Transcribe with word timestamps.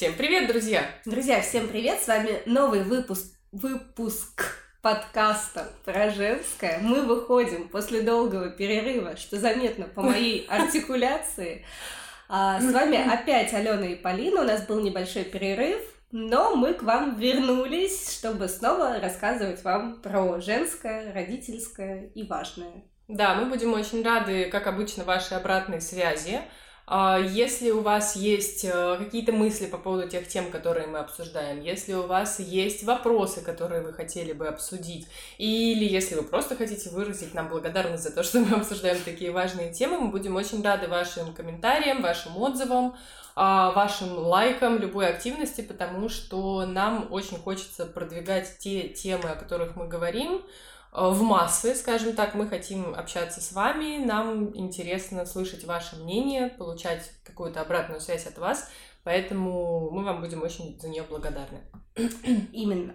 Всем 0.00 0.14
привет, 0.14 0.48
друзья! 0.48 0.86
Друзья, 1.04 1.42
всем 1.42 1.68
привет! 1.68 2.00
С 2.00 2.08
вами 2.08 2.40
новый 2.46 2.84
выпуск, 2.84 3.34
выпуск 3.52 4.56
подкаста 4.80 5.68
про 5.84 6.08
женское. 6.08 6.78
Мы 6.80 7.02
выходим 7.02 7.68
после 7.68 8.00
долгого 8.00 8.48
перерыва, 8.48 9.18
что 9.18 9.36
заметно 9.36 9.84
по 9.84 10.00
моей 10.00 10.46
артикуляции. 10.48 11.66
А, 12.30 12.58
с 12.62 12.72
вами 12.72 12.96
опять 12.96 13.52
Алена 13.52 13.88
и 13.88 13.94
Полина. 13.94 14.40
У 14.40 14.44
нас 14.44 14.66
был 14.66 14.80
небольшой 14.80 15.24
перерыв, 15.24 15.82
но 16.12 16.56
мы 16.56 16.72
к 16.72 16.82
вам 16.82 17.18
вернулись, 17.18 18.16
чтобы 18.16 18.48
снова 18.48 19.00
рассказывать 19.00 19.62
вам 19.64 20.00
про 20.00 20.40
женское, 20.40 21.12
родительское 21.12 22.06
и 22.14 22.26
важное. 22.26 22.84
Да, 23.06 23.34
мы 23.34 23.50
будем 23.50 23.74
очень 23.74 24.02
рады, 24.02 24.46
как 24.46 24.66
обычно, 24.66 25.04
вашей 25.04 25.36
обратной 25.36 25.82
связи. 25.82 26.40
А, 26.92 27.20
если 27.20 27.70
у 27.70 27.82
вас 27.82 28.16
есть 28.16 28.64
э, 28.64 28.96
какие-то 28.98 29.30
мысли 29.30 29.66
по 29.66 29.78
поводу 29.78 30.08
тех 30.08 30.26
тем, 30.26 30.50
которые 30.50 30.88
мы 30.88 30.98
обсуждаем, 30.98 31.60
если 31.60 31.92
у 31.92 32.08
вас 32.08 32.40
есть 32.40 32.82
вопросы, 32.82 33.42
которые 33.42 33.80
вы 33.80 33.92
хотели 33.92 34.32
бы 34.32 34.48
обсудить, 34.48 35.06
или 35.38 35.84
если 35.84 36.16
вы 36.16 36.24
просто 36.24 36.56
хотите 36.56 36.90
выразить 36.90 37.32
нам 37.32 37.48
благодарность 37.48 38.02
за 38.02 38.10
то, 38.10 38.24
что 38.24 38.40
мы 38.40 38.56
обсуждаем 38.56 39.00
такие 39.04 39.30
важные 39.30 39.72
темы, 39.72 40.00
мы 40.00 40.10
будем 40.10 40.34
очень 40.34 40.64
рады 40.64 40.88
вашим 40.88 41.32
комментариям, 41.32 42.02
вашим 42.02 42.36
отзывам, 42.36 42.96
а, 43.36 43.70
вашим 43.70 44.18
лайкам, 44.18 44.78
любой 44.80 45.10
активности, 45.10 45.60
потому 45.60 46.08
что 46.08 46.66
нам 46.66 47.06
очень 47.12 47.38
хочется 47.38 47.86
продвигать 47.86 48.58
те 48.58 48.88
темы, 48.88 49.30
о 49.30 49.36
которых 49.36 49.76
мы 49.76 49.86
говорим, 49.86 50.42
в 50.92 51.22
массы, 51.22 51.74
скажем 51.74 52.14
так, 52.14 52.34
мы 52.34 52.48
хотим 52.48 52.94
общаться 52.94 53.40
с 53.40 53.52
вами, 53.52 54.04
нам 54.04 54.56
интересно 54.56 55.24
слышать 55.24 55.64
ваше 55.64 55.96
мнение, 55.96 56.48
получать 56.48 57.12
какую-то 57.24 57.60
обратную 57.60 58.00
связь 58.00 58.26
от 58.26 58.38
вас, 58.38 58.68
поэтому 59.04 59.90
мы 59.90 60.04
вам 60.04 60.20
будем 60.20 60.42
очень 60.42 60.78
за 60.80 60.88
нее 60.88 61.04
благодарны. 61.04 61.60
Именно. 62.52 62.94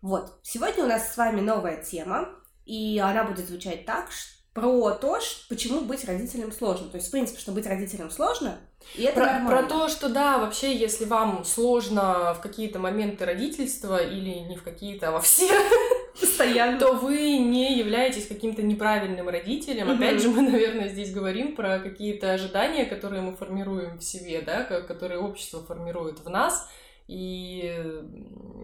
Вот, 0.00 0.38
сегодня 0.42 0.84
у 0.84 0.88
нас 0.88 1.12
с 1.12 1.16
вами 1.16 1.40
новая 1.40 1.82
тема, 1.82 2.28
и 2.64 2.98
она 2.98 3.24
будет 3.24 3.48
звучать 3.48 3.84
так, 3.84 4.08
про 4.54 4.92
то, 4.92 5.18
почему 5.48 5.80
быть 5.80 6.04
родителем 6.04 6.52
сложно. 6.52 6.88
То 6.88 6.96
есть, 6.96 7.08
в 7.08 7.10
принципе, 7.10 7.40
что 7.40 7.52
быть 7.52 7.66
родителем 7.66 8.10
сложно, 8.10 8.58
и 8.94 9.02
это 9.02 9.16
про, 9.16 9.26
нормально. 9.26 9.50
Про 9.50 9.68
то, 9.68 9.88
что 9.88 10.08
да, 10.08 10.38
вообще, 10.38 10.76
если 10.76 11.04
вам 11.04 11.44
сложно 11.44 12.34
в 12.34 12.40
какие-то 12.40 12.78
моменты 12.78 13.24
родительства 13.24 13.96
или 13.96 14.30
не 14.30 14.56
в 14.56 14.62
какие-то, 14.62 15.08
а 15.08 15.10
во 15.12 15.20
все, 15.20 15.50
постоянно, 16.20 16.78
то 16.78 16.92
вы 16.92 17.38
не 17.38 17.76
являетесь 17.78 18.26
каким-то 18.26 18.62
неправильным 18.62 19.28
родителем. 19.28 19.88
Угу. 19.88 19.96
Опять 19.96 20.22
же, 20.22 20.28
мы, 20.28 20.42
наверное, 20.42 20.88
здесь 20.88 21.12
говорим 21.12 21.54
про 21.54 21.78
какие-то 21.78 22.32
ожидания, 22.32 22.84
которые 22.84 23.22
мы 23.22 23.34
формируем 23.34 23.98
в 23.98 24.04
себе, 24.04 24.42
да, 24.42 24.62
которые 24.62 25.20
общество 25.20 25.62
формирует 25.62 26.20
в 26.20 26.28
нас. 26.28 26.68
И, 27.06 27.70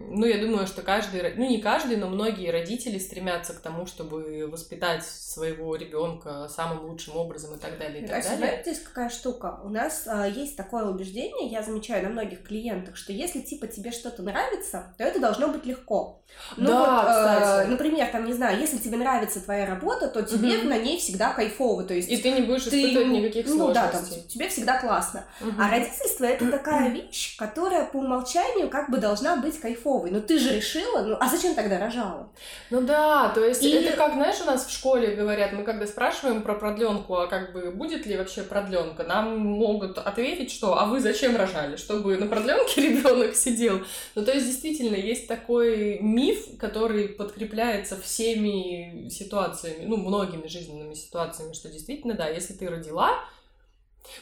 ну, 0.09 0.25
я 0.25 0.39
думаю, 0.39 0.65
что 0.65 0.81
каждый, 0.81 1.35
ну, 1.35 1.47
не 1.47 1.61
каждый, 1.61 1.97
но 1.97 2.09
многие 2.09 2.49
родители 2.49 2.97
стремятся 2.97 3.53
к 3.53 3.59
тому, 3.59 3.85
чтобы 3.85 4.49
воспитать 4.51 5.05
своего 5.05 5.75
ребенка 5.75 6.47
самым 6.49 6.85
лучшим 6.85 7.17
образом 7.17 7.55
и 7.55 7.59
так 7.59 7.77
далее. 7.77 8.03
И 8.03 8.07
так 8.07 8.17
а 8.17 8.23
далее. 8.23 8.37
знаете, 8.37 8.73
здесь 8.73 8.83
какая 8.83 9.09
штука? 9.09 9.59
У 9.63 9.69
нас 9.69 10.07
а, 10.07 10.27
есть 10.27 10.57
такое 10.57 10.85
убеждение, 10.85 11.51
я 11.51 11.61
замечаю 11.61 12.03
на 12.03 12.09
многих 12.09 12.43
клиентах, 12.43 12.97
что 12.97 13.13
если, 13.13 13.41
типа, 13.41 13.67
тебе 13.67 13.91
что-то 13.91 14.23
нравится, 14.23 14.95
то 14.97 15.03
это 15.03 15.19
должно 15.19 15.49
быть 15.49 15.65
легко. 15.65 16.23
Ну, 16.57 16.67
да, 16.67 16.95
вот, 16.95 17.11
кстати. 17.11 17.67
Э, 17.67 17.69
например, 17.69 18.07
там, 18.11 18.25
не 18.25 18.33
знаю, 18.33 18.59
если 18.59 18.77
тебе 18.77 18.97
нравится 18.97 19.39
твоя 19.39 19.67
работа, 19.67 20.07
то 20.07 20.23
тебе 20.23 20.57
угу. 20.57 20.69
на 20.69 20.79
ней 20.79 20.97
всегда 20.97 21.33
кайфово. 21.33 21.83
То 21.83 21.93
есть 21.93 22.09
и 22.09 22.17
ты 22.17 22.31
не 22.31 22.41
будешь 22.41 22.63
ты, 22.63 22.81
испытывать 22.81 23.11
никаких 23.11 23.45
ну, 23.47 23.57
сложностей. 23.57 23.91
да, 23.91 24.21
там, 24.21 24.27
тебе 24.27 24.49
всегда 24.49 24.79
классно. 24.79 25.25
Угу. 25.41 25.51
А 25.59 25.69
родительство— 25.69 26.25
это 26.25 26.49
такая 26.49 26.89
вещь, 26.89 27.37
которая 27.37 27.85
по 27.85 27.97
умолчанию 27.97 28.30
умолчанию 28.31 28.69
как 28.69 28.89
бы 28.89 28.97
должна 28.97 29.37
быть 29.37 29.59
кайфовой. 29.59 30.11
Но 30.11 30.19
ты 30.19 30.39
же 30.39 30.55
решила, 30.55 31.01
ну 31.01 31.17
а 31.19 31.27
зачем 31.27 31.55
тогда 31.55 31.79
рожала? 31.79 32.29
Ну 32.69 32.81
да, 32.81 33.29
то 33.29 33.43
есть 33.43 33.63
и... 33.63 33.71
это 33.71 33.95
как, 33.95 34.13
знаешь, 34.13 34.41
у 34.41 34.45
нас 34.45 34.65
в 34.65 34.71
школе 34.71 35.15
говорят, 35.15 35.53
мы 35.53 35.63
когда 35.63 35.87
спрашиваем 35.87 36.41
про 36.41 36.55
продленку, 36.55 37.15
а 37.15 37.27
как 37.27 37.53
бы 37.53 37.71
будет 37.71 38.05
ли 38.05 38.17
вообще 38.17 38.43
продленка, 38.43 39.03
нам 39.03 39.37
могут 39.37 39.97
ответить, 39.97 40.51
что 40.51 40.79
а 40.79 40.85
вы 40.85 40.99
зачем 40.99 41.35
рожали? 41.35 41.75
Чтобы 41.75 42.17
на 42.17 42.27
продленке 42.27 42.81
ребенок 42.89 43.35
сидел. 43.35 43.81
Ну 44.15 44.25
то 44.25 44.31
есть 44.31 44.47
действительно 44.47 44.95
есть 44.95 45.27
такой 45.27 45.99
миф, 45.99 46.57
который 46.57 47.09
подкрепляется 47.09 47.99
всеми 47.99 49.09
ситуациями, 49.09 49.85
ну 49.85 49.97
многими 49.97 50.47
жизненными 50.47 50.93
ситуациями, 50.93 51.53
что 51.53 51.69
действительно, 51.69 52.13
да, 52.13 52.27
если 52.27 52.53
ты 52.53 52.69
родила, 52.69 53.19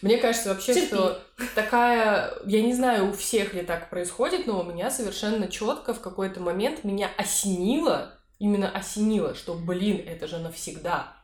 мне 0.02 0.18
кажется 0.18 0.50
вообще, 0.50 0.74
Терпи. 0.74 0.88
что 0.88 1.22
такая, 1.56 2.34
я 2.46 2.62
не 2.62 2.74
знаю, 2.74 3.10
у 3.10 3.14
всех 3.14 3.54
ли 3.54 3.62
так 3.62 3.90
происходит, 3.90 4.48
но 4.48 4.62
у 4.62 4.64
меня 4.64 4.90
совершенно 4.92 5.48
четко 5.48 5.94
в 5.94 6.02
какой-то 6.02 6.40
момент 6.40 6.84
меня 6.84 7.10
осенило, 7.18 8.14
именно 8.40 8.70
осенило, 8.70 9.36
что, 9.36 9.54
блин, 9.54 10.02
это 10.06 10.28
же 10.28 10.40
навсегда. 10.40 11.19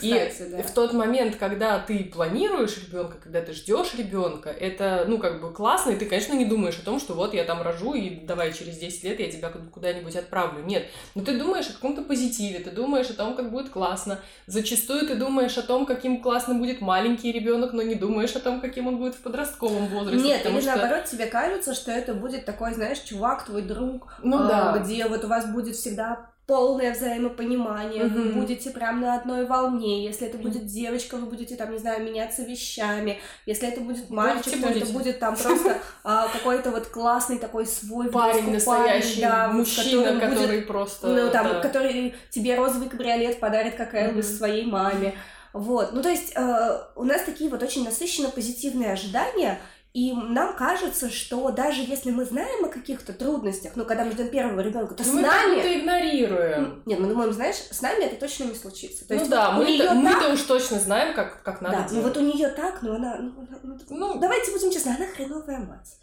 Кстати, 0.00 0.48
и 0.48 0.50
да. 0.50 0.62
в 0.62 0.70
тот 0.72 0.92
момент, 0.92 1.36
когда 1.36 1.78
ты 1.78 2.04
планируешь 2.04 2.76
ребенка, 2.78 3.16
когда 3.22 3.40
ты 3.40 3.52
ждешь 3.52 3.94
ребенка, 3.96 4.50
это, 4.50 5.04
ну, 5.06 5.18
как 5.18 5.40
бы 5.40 5.52
классно, 5.52 5.90
и 5.90 5.96
ты, 5.96 6.06
конечно, 6.06 6.34
не 6.34 6.44
думаешь 6.44 6.78
о 6.78 6.84
том, 6.84 7.00
что 7.00 7.14
вот 7.14 7.34
я 7.34 7.44
там 7.44 7.62
рожу, 7.62 7.94
и 7.94 8.10
давай 8.10 8.52
через 8.52 8.78
10 8.78 9.04
лет 9.04 9.20
я 9.20 9.30
тебя 9.30 9.50
куда-нибудь 9.50 10.16
отправлю. 10.16 10.64
Нет. 10.64 10.86
Но 11.14 11.24
ты 11.24 11.38
думаешь 11.38 11.68
о 11.68 11.72
каком-то 11.72 12.02
позитиве, 12.02 12.60
ты 12.60 12.70
думаешь 12.70 13.10
о 13.10 13.14
том, 13.14 13.36
как 13.36 13.50
будет 13.50 13.70
классно. 13.70 14.20
Зачастую 14.46 15.06
ты 15.06 15.14
думаешь 15.14 15.56
о 15.58 15.62
том, 15.62 15.86
каким 15.86 16.22
классно 16.22 16.54
будет 16.54 16.80
маленький 16.80 17.32
ребенок, 17.32 17.72
но 17.72 17.82
не 17.82 17.94
думаешь 17.94 18.34
о 18.36 18.40
том, 18.40 18.60
каким 18.60 18.86
он 18.86 18.98
будет 18.98 19.14
в 19.14 19.22
подростковом 19.22 19.86
возрасте. 19.86 20.26
Нет, 20.26 20.46
или 20.46 20.60
что... 20.60 20.76
наоборот, 20.76 21.04
тебе 21.04 21.26
кажется, 21.26 21.74
что 21.74 21.90
это 21.90 22.14
будет 22.14 22.44
такой, 22.44 22.74
знаешь, 22.74 22.98
чувак, 23.00 23.44
твой 23.44 23.62
друг, 23.62 24.14
ну, 24.22 24.44
э, 24.44 24.48
да. 24.48 24.78
где 24.78 25.06
вот 25.06 25.24
у 25.24 25.28
вас 25.28 25.46
будет 25.46 25.76
всегда 25.76 26.30
полное 26.46 26.92
взаимопонимание, 26.92 28.02
mm-hmm. 28.02 28.08
вы 28.08 28.32
будете 28.32 28.70
прям 28.70 29.00
на 29.00 29.14
одной 29.14 29.46
волне. 29.46 30.04
Если 30.04 30.26
это 30.26 30.36
будет 30.36 30.66
девочка, 30.66 31.16
вы 31.16 31.26
будете 31.26 31.54
там, 31.54 31.70
не 31.70 31.78
знаю, 31.78 32.02
меняться 32.02 32.42
вещами. 32.42 33.18
Если 33.46 33.68
это 33.68 33.80
будет 33.80 34.10
мальчик, 34.10 34.60
то 34.60 34.66
будете. 34.66 34.80
это 34.80 34.92
будет 34.92 35.18
там 35.20 35.36
просто 35.42 35.78
а, 36.02 36.28
какой-то 36.28 36.72
вот 36.72 36.88
классный 36.88 37.38
такой 37.38 37.66
свой 37.66 38.10
парень 38.10 38.50
настоящий, 38.50 39.20
да, 39.20 39.48
мужчина, 39.48 40.18
который 40.18 40.56
будет, 40.56 40.66
просто 40.66 41.08
ну 41.08 41.30
там, 41.30 41.46
да. 41.46 41.60
который 41.60 42.14
тебе 42.30 42.56
розовый 42.56 42.88
кабриолет 42.88 43.38
подарит, 43.38 43.76
как 43.76 43.94
Элвис 43.94 44.26
mm-hmm. 44.26 44.36
своей 44.36 44.66
маме. 44.66 45.14
Вот, 45.52 45.92
ну 45.92 46.02
то 46.02 46.08
есть 46.08 46.32
э, 46.36 46.78
у 46.94 47.04
нас 47.04 47.22
такие 47.22 47.50
вот 47.50 47.62
очень 47.62 47.84
насыщенно 47.84 48.28
позитивные 48.30 48.92
ожидания, 48.92 49.58
и 49.92 50.12
нам 50.12 50.54
кажется, 50.54 51.10
что 51.10 51.50
даже 51.50 51.82
если 51.82 52.12
мы 52.12 52.24
знаем 52.24 52.64
о 52.64 52.68
каких-то 52.68 53.12
трудностях, 53.12 53.72
ну, 53.74 53.84
когда 53.84 54.04
мы 54.04 54.12
ждем 54.12 54.28
первого 54.28 54.60
ребенка, 54.60 54.94
то 54.94 55.02
мы 55.02 55.20
с 55.20 55.22
нами... 55.22 55.56
Мы 55.56 55.60
это 55.60 55.80
игнорируем. 55.80 56.82
Нет, 56.86 57.00
мы 57.00 57.08
думаем, 57.08 57.32
знаешь, 57.32 57.56
с 57.56 57.82
нами 57.82 58.04
это 58.04 58.14
точно 58.14 58.44
не 58.44 58.54
случится. 58.54 59.06
То 59.08 59.14
ну 59.14 59.20
есть, 59.20 59.30
да, 59.30 59.50
вот 59.50 59.66
мы-то, 59.66 59.86
так... 59.86 59.96
мы-то 59.96 60.32
уж 60.32 60.42
точно 60.42 60.78
знаем, 60.78 61.12
как, 61.12 61.42
как 61.42 61.60
надо 61.60 61.78
да, 61.78 61.88
делать. 61.88 61.94
ну 61.94 62.02
вот 62.02 62.16
у 62.16 62.20
нее 62.20 62.48
так, 62.50 62.82
но 62.82 62.94
она... 62.94 63.16
Ну, 63.18 63.48
ну, 63.64 63.78
ну, 63.88 64.18
давайте 64.20 64.52
будем 64.52 64.70
честны, 64.70 64.90
она 64.90 65.06
хреновая 65.08 65.58
мать. 65.58 65.96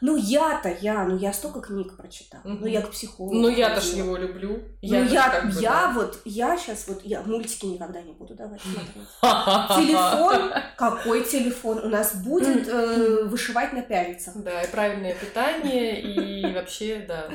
Ну 0.00 0.16
я-то 0.16 0.68
я, 0.80 1.04
ну 1.04 1.16
я 1.16 1.32
столько 1.32 1.60
книг 1.60 1.96
прочитала. 1.96 2.42
Угу. 2.42 2.58
Ну 2.60 2.66
я 2.66 2.82
к 2.82 2.90
психологу. 2.90 3.34
Ну 3.34 3.48
я-то 3.48 3.80
ж 3.80 3.94
его 3.94 4.16
люблю. 4.16 4.62
Я 4.80 5.04
ну 5.04 5.10
я, 5.10 5.30
как 5.30 5.46
бы, 5.46 5.60
я 5.60 5.70
да. 5.70 5.92
вот, 5.94 6.18
я 6.24 6.56
сейчас 6.56 6.86
вот, 6.88 7.04
я 7.04 7.22
мультики 7.22 7.66
никогда 7.66 8.02
не 8.02 8.12
буду 8.12 8.34
давать 8.34 8.60
смотреть. 8.60 9.08
Телефон, 9.22 10.52
какой 10.76 11.24
телефон? 11.24 11.78
У 11.84 11.88
нас 11.88 12.14
будет 12.14 12.68
э, 12.68 13.24
вышивать 13.24 13.72
на 13.72 13.82
пяльцах. 13.82 14.36
Да, 14.36 14.62
и 14.62 14.70
правильное 14.70 15.14
питание, 15.14 16.00
и 16.00 16.54
вообще, 16.54 17.04
да. 17.06 17.28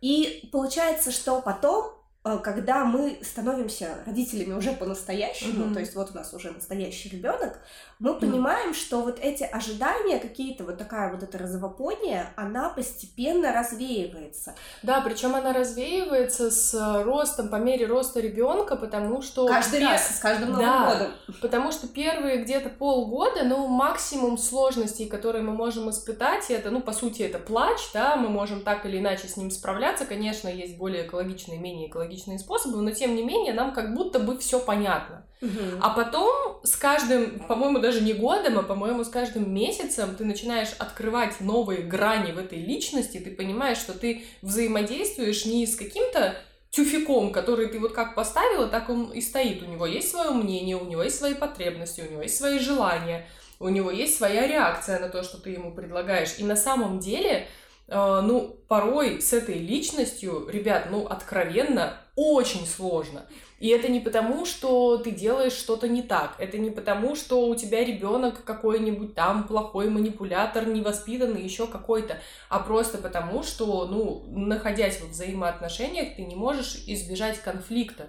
И 0.00 0.48
получается, 0.52 1.10
что 1.10 1.40
потом 1.40 2.03
когда 2.42 2.86
мы 2.86 3.18
становимся 3.22 3.98
родителями 4.06 4.54
уже 4.54 4.72
по-настоящему, 4.72 5.66
mm-hmm. 5.66 5.74
то 5.74 5.80
есть 5.80 5.94
вот 5.94 6.10
у 6.12 6.14
нас 6.14 6.32
уже 6.32 6.52
настоящий 6.52 7.10
ребенок, 7.10 7.58
мы 7.98 8.12
mm-hmm. 8.12 8.20
понимаем, 8.20 8.74
что 8.74 9.02
вот 9.02 9.18
эти 9.20 9.42
ожидания, 9.42 10.18
какие-то 10.18 10.64
вот 10.64 10.78
такая 10.78 11.12
вот 11.12 11.22
эта 11.22 11.36
розовопония, 11.36 12.32
она 12.36 12.70
постепенно 12.70 13.52
развеивается. 13.52 14.54
Да, 14.82 15.02
причем 15.02 15.34
она 15.34 15.52
развеивается 15.52 16.50
с 16.50 17.02
ростом, 17.04 17.48
по 17.48 17.56
мере 17.56 17.84
роста 17.84 18.20
ребенка, 18.20 18.76
потому 18.76 19.20
что... 19.20 19.46
Каждый 19.46 19.80
пер... 19.80 19.90
раз, 19.90 20.16
с 20.16 20.18
каждым 20.18 20.52
Новым 20.52 20.66
да, 20.66 20.92
годом. 20.92 21.12
Потому 21.42 21.72
что 21.72 21.88
первые 21.88 22.42
где-то 22.42 22.70
полгода, 22.70 23.44
ну, 23.44 23.66
максимум 23.66 24.38
сложностей, 24.38 25.08
которые 25.08 25.42
мы 25.42 25.52
можем 25.52 25.90
испытать, 25.90 26.50
это, 26.50 26.70
ну, 26.70 26.80
по 26.80 26.92
сути, 26.92 27.20
это 27.20 27.38
плач, 27.38 27.80
да, 27.92 28.16
мы 28.16 28.30
можем 28.30 28.62
так 28.62 28.86
или 28.86 28.98
иначе 28.98 29.28
с 29.28 29.36
ним 29.36 29.50
справляться. 29.50 30.06
Конечно, 30.06 30.48
есть 30.48 30.78
более 30.78 31.06
экологичные, 31.06 31.58
менее 31.58 31.88
экологичные 31.88 32.13
логичные 32.14 32.38
способы, 32.38 32.80
но 32.80 32.90
тем 32.92 33.14
не 33.16 33.22
менее 33.22 33.52
нам 33.52 33.72
как 33.72 33.94
будто 33.94 34.18
бы 34.18 34.38
все 34.38 34.60
понятно. 34.60 35.26
Угу. 35.42 35.80
А 35.80 35.90
потом 35.90 36.60
с 36.62 36.76
каждым, 36.76 37.40
по-моему, 37.40 37.78
даже 37.78 38.00
не 38.00 38.14
годом, 38.14 38.58
а 38.58 38.62
по-моему, 38.62 39.04
с 39.04 39.08
каждым 39.08 39.52
месяцем 39.52 40.14
ты 40.16 40.24
начинаешь 40.24 40.72
открывать 40.78 41.40
новые 41.40 41.82
грани 41.82 42.32
в 42.32 42.38
этой 42.38 42.58
личности, 42.58 43.18
ты 43.18 43.30
понимаешь, 43.30 43.78
что 43.78 43.98
ты 43.98 44.24
взаимодействуешь 44.42 45.44
не 45.44 45.66
с 45.66 45.76
каким-то 45.76 46.36
тюфиком, 46.70 47.30
который 47.30 47.68
ты 47.68 47.78
вот 47.78 47.92
как 47.92 48.14
поставила, 48.14 48.66
так 48.68 48.88
он 48.88 49.10
и 49.10 49.20
стоит. 49.20 49.62
У 49.62 49.66
него 49.66 49.86
есть 49.86 50.10
свое 50.10 50.30
мнение, 50.30 50.76
у 50.76 50.86
него 50.86 51.02
есть 51.02 51.18
свои 51.18 51.34
потребности, 51.34 52.00
у 52.00 52.10
него 52.10 52.22
есть 52.22 52.36
свои 52.36 52.58
желания, 52.58 53.26
у 53.60 53.68
него 53.68 53.90
есть 53.90 54.16
своя 54.16 54.46
реакция 54.46 54.98
на 54.98 55.08
то, 55.08 55.22
что 55.22 55.38
ты 55.38 55.50
ему 55.50 55.72
предлагаешь. 55.72 56.36
И 56.38 56.44
на 56.44 56.56
самом 56.56 56.98
деле, 56.98 57.46
э, 57.86 58.20
ну, 58.24 58.56
порой 58.66 59.20
с 59.20 59.32
этой 59.32 59.58
личностью, 59.58 60.48
ребят, 60.48 60.88
ну, 60.90 61.06
откровенно, 61.06 62.00
очень 62.16 62.66
сложно. 62.66 63.26
И 63.58 63.68
это 63.68 63.88
не 63.88 64.00
потому, 64.00 64.44
что 64.44 64.98
ты 64.98 65.10
делаешь 65.10 65.52
что-то 65.52 65.88
не 65.88 66.02
так. 66.02 66.34
Это 66.38 66.58
не 66.58 66.70
потому, 66.70 67.16
что 67.16 67.46
у 67.48 67.54
тебя 67.54 67.84
ребенок 67.84 68.44
какой-нибудь 68.44 69.14
там 69.14 69.46
плохой 69.46 69.88
манипулятор, 69.88 70.66
невоспитанный, 70.66 71.42
еще 71.42 71.66
какой-то, 71.66 72.20
а 72.48 72.58
просто 72.60 72.98
потому, 72.98 73.42
что, 73.42 73.86
ну, 73.86 74.24
находясь 74.28 75.00
в 75.00 75.10
взаимоотношениях, 75.10 76.16
ты 76.16 76.24
не 76.24 76.34
можешь 76.34 76.84
избежать 76.86 77.40
конфликта. 77.40 78.08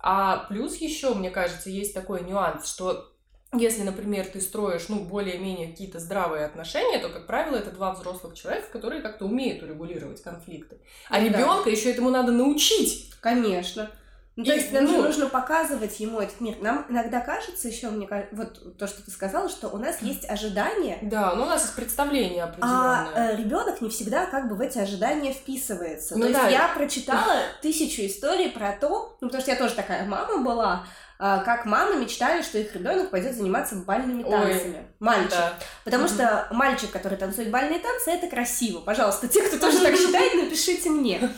А 0.00 0.46
плюс 0.48 0.76
еще, 0.76 1.14
мне 1.14 1.30
кажется, 1.30 1.70
есть 1.70 1.94
такой 1.94 2.22
нюанс, 2.22 2.68
что 2.68 3.12
если, 3.52 3.82
например, 3.82 4.26
ты 4.26 4.40
строишь, 4.40 4.88
ну, 4.88 5.00
более-менее 5.00 5.68
какие-то 5.68 5.98
здравые 5.98 6.44
отношения, 6.44 6.98
то, 7.00 7.08
как 7.08 7.26
правило, 7.26 7.56
это 7.56 7.70
два 7.70 7.92
взрослых 7.92 8.34
человека, 8.34 8.68
которые 8.70 9.02
как-то 9.02 9.24
умеют 9.24 9.62
урегулировать 9.62 10.22
конфликты. 10.22 10.78
А 11.08 11.18
ну, 11.18 11.26
ребенка 11.26 11.64
да. 11.64 11.70
еще 11.70 11.90
этому 11.90 12.10
надо 12.10 12.30
научить. 12.30 13.10
Конечно. 13.20 13.90
Ну, 14.36 14.44
то 14.44 14.54
есть 14.54 14.72
нам 14.72 14.84
ну, 14.84 14.90
же 14.90 15.02
нужно 15.02 15.26
показывать 15.26 15.98
ему 16.00 16.20
этот 16.20 16.40
мир. 16.40 16.56
Нам 16.60 16.86
иногда 16.88 17.20
кажется 17.20 17.68
еще, 17.68 17.90
мне 17.90 18.06
кажется, 18.06 18.34
вот 18.34 18.78
то, 18.78 18.86
что 18.86 19.02
ты 19.02 19.10
сказала, 19.10 19.48
что 19.48 19.68
у 19.68 19.76
нас 19.76 20.00
есть 20.00 20.28
ожидания. 20.30 20.98
Да, 21.02 21.34
ну 21.34 21.42
у 21.42 21.46
нас 21.46 21.62
есть 21.62 21.74
представление 21.74 22.44
определенное. 22.44 23.08
А 23.14 23.32
э, 23.32 23.36
ребенок 23.36 23.80
не 23.80 23.90
всегда 23.90 24.26
как 24.26 24.48
бы 24.48 24.54
в 24.54 24.60
эти 24.60 24.78
ожидания 24.78 25.32
вписывается. 25.32 26.16
Ну, 26.16 26.26
то 26.26 26.32
да. 26.32 26.42
есть 26.42 26.52
я 26.52 26.68
прочитала 26.68 27.36
тысячу 27.60 28.06
историй 28.06 28.48
про 28.48 28.72
то, 28.72 29.16
ну 29.20 29.28
потому 29.28 29.42
что 29.42 29.50
я 29.50 29.58
тоже 29.58 29.74
такая 29.74 30.06
мама 30.06 30.38
была, 30.38 30.86
как 31.20 31.66
мамы 31.66 31.96
мечтали, 31.96 32.40
что 32.40 32.58
их 32.58 32.74
ребенок 32.74 33.10
пойдет 33.10 33.34
заниматься 33.36 33.76
бальными 33.76 34.22
танцами. 34.22 34.76
Ой, 34.76 34.86
мальчик. 35.00 35.30
Да. 35.30 35.58
Потому 35.84 36.04
угу. 36.04 36.14
что 36.14 36.48
мальчик, 36.50 36.90
который 36.90 37.18
танцует 37.18 37.50
бальные 37.50 37.78
танцы, 37.78 38.10
это 38.10 38.26
красиво. 38.26 38.80
Пожалуйста, 38.80 39.28
те, 39.28 39.42
кто 39.42 39.58
тоже 39.58 39.80
так 39.80 39.94
считает, 39.98 40.34
напишите 40.34 40.88
мне. 40.88 41.30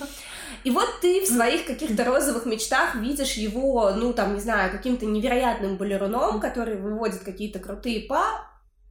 И 0.63 0.71
вот 0.71 0.89
ты 1.01 1.23
в 1.23 1.27
своих 1.27 1.67
каких-то 1.67 2.05
розовых 2.05 2.47
мечтах 2.47 2.95
видишь 2.95 3.33
его, 3.33 3.91
ну, 3.97 4.13
там, 4.13 4.35
не 4.35 4.41
знаю, 4.41 4.71
каким-то 4.71 5.05
невероятным 5.05 5.77
балеруном, 5.77 6.39
который 6.39 6.77
выводит 6.77 7.25
какие-то 7.25 7.59
крутые 7.59 8.07
па, 8.07 8.49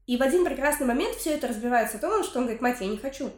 и 0.08 0.18
в 0.18 0.22
один 0.22 0.44
прекрасный 0.44 0.86
момент 0.88 1.16
все 1.16 1.36
это 1.36 1.48
разбивается 1.48 1.96
о 1.96 2.02
том, 2.02 2.24
что 2.26 2.40
он 2.40 2.46
говорит, 2.46 2.62
мать, 2.62 2.78
я 2.82 2.88
не 2.88 2.98
хочу. 2.98 3.32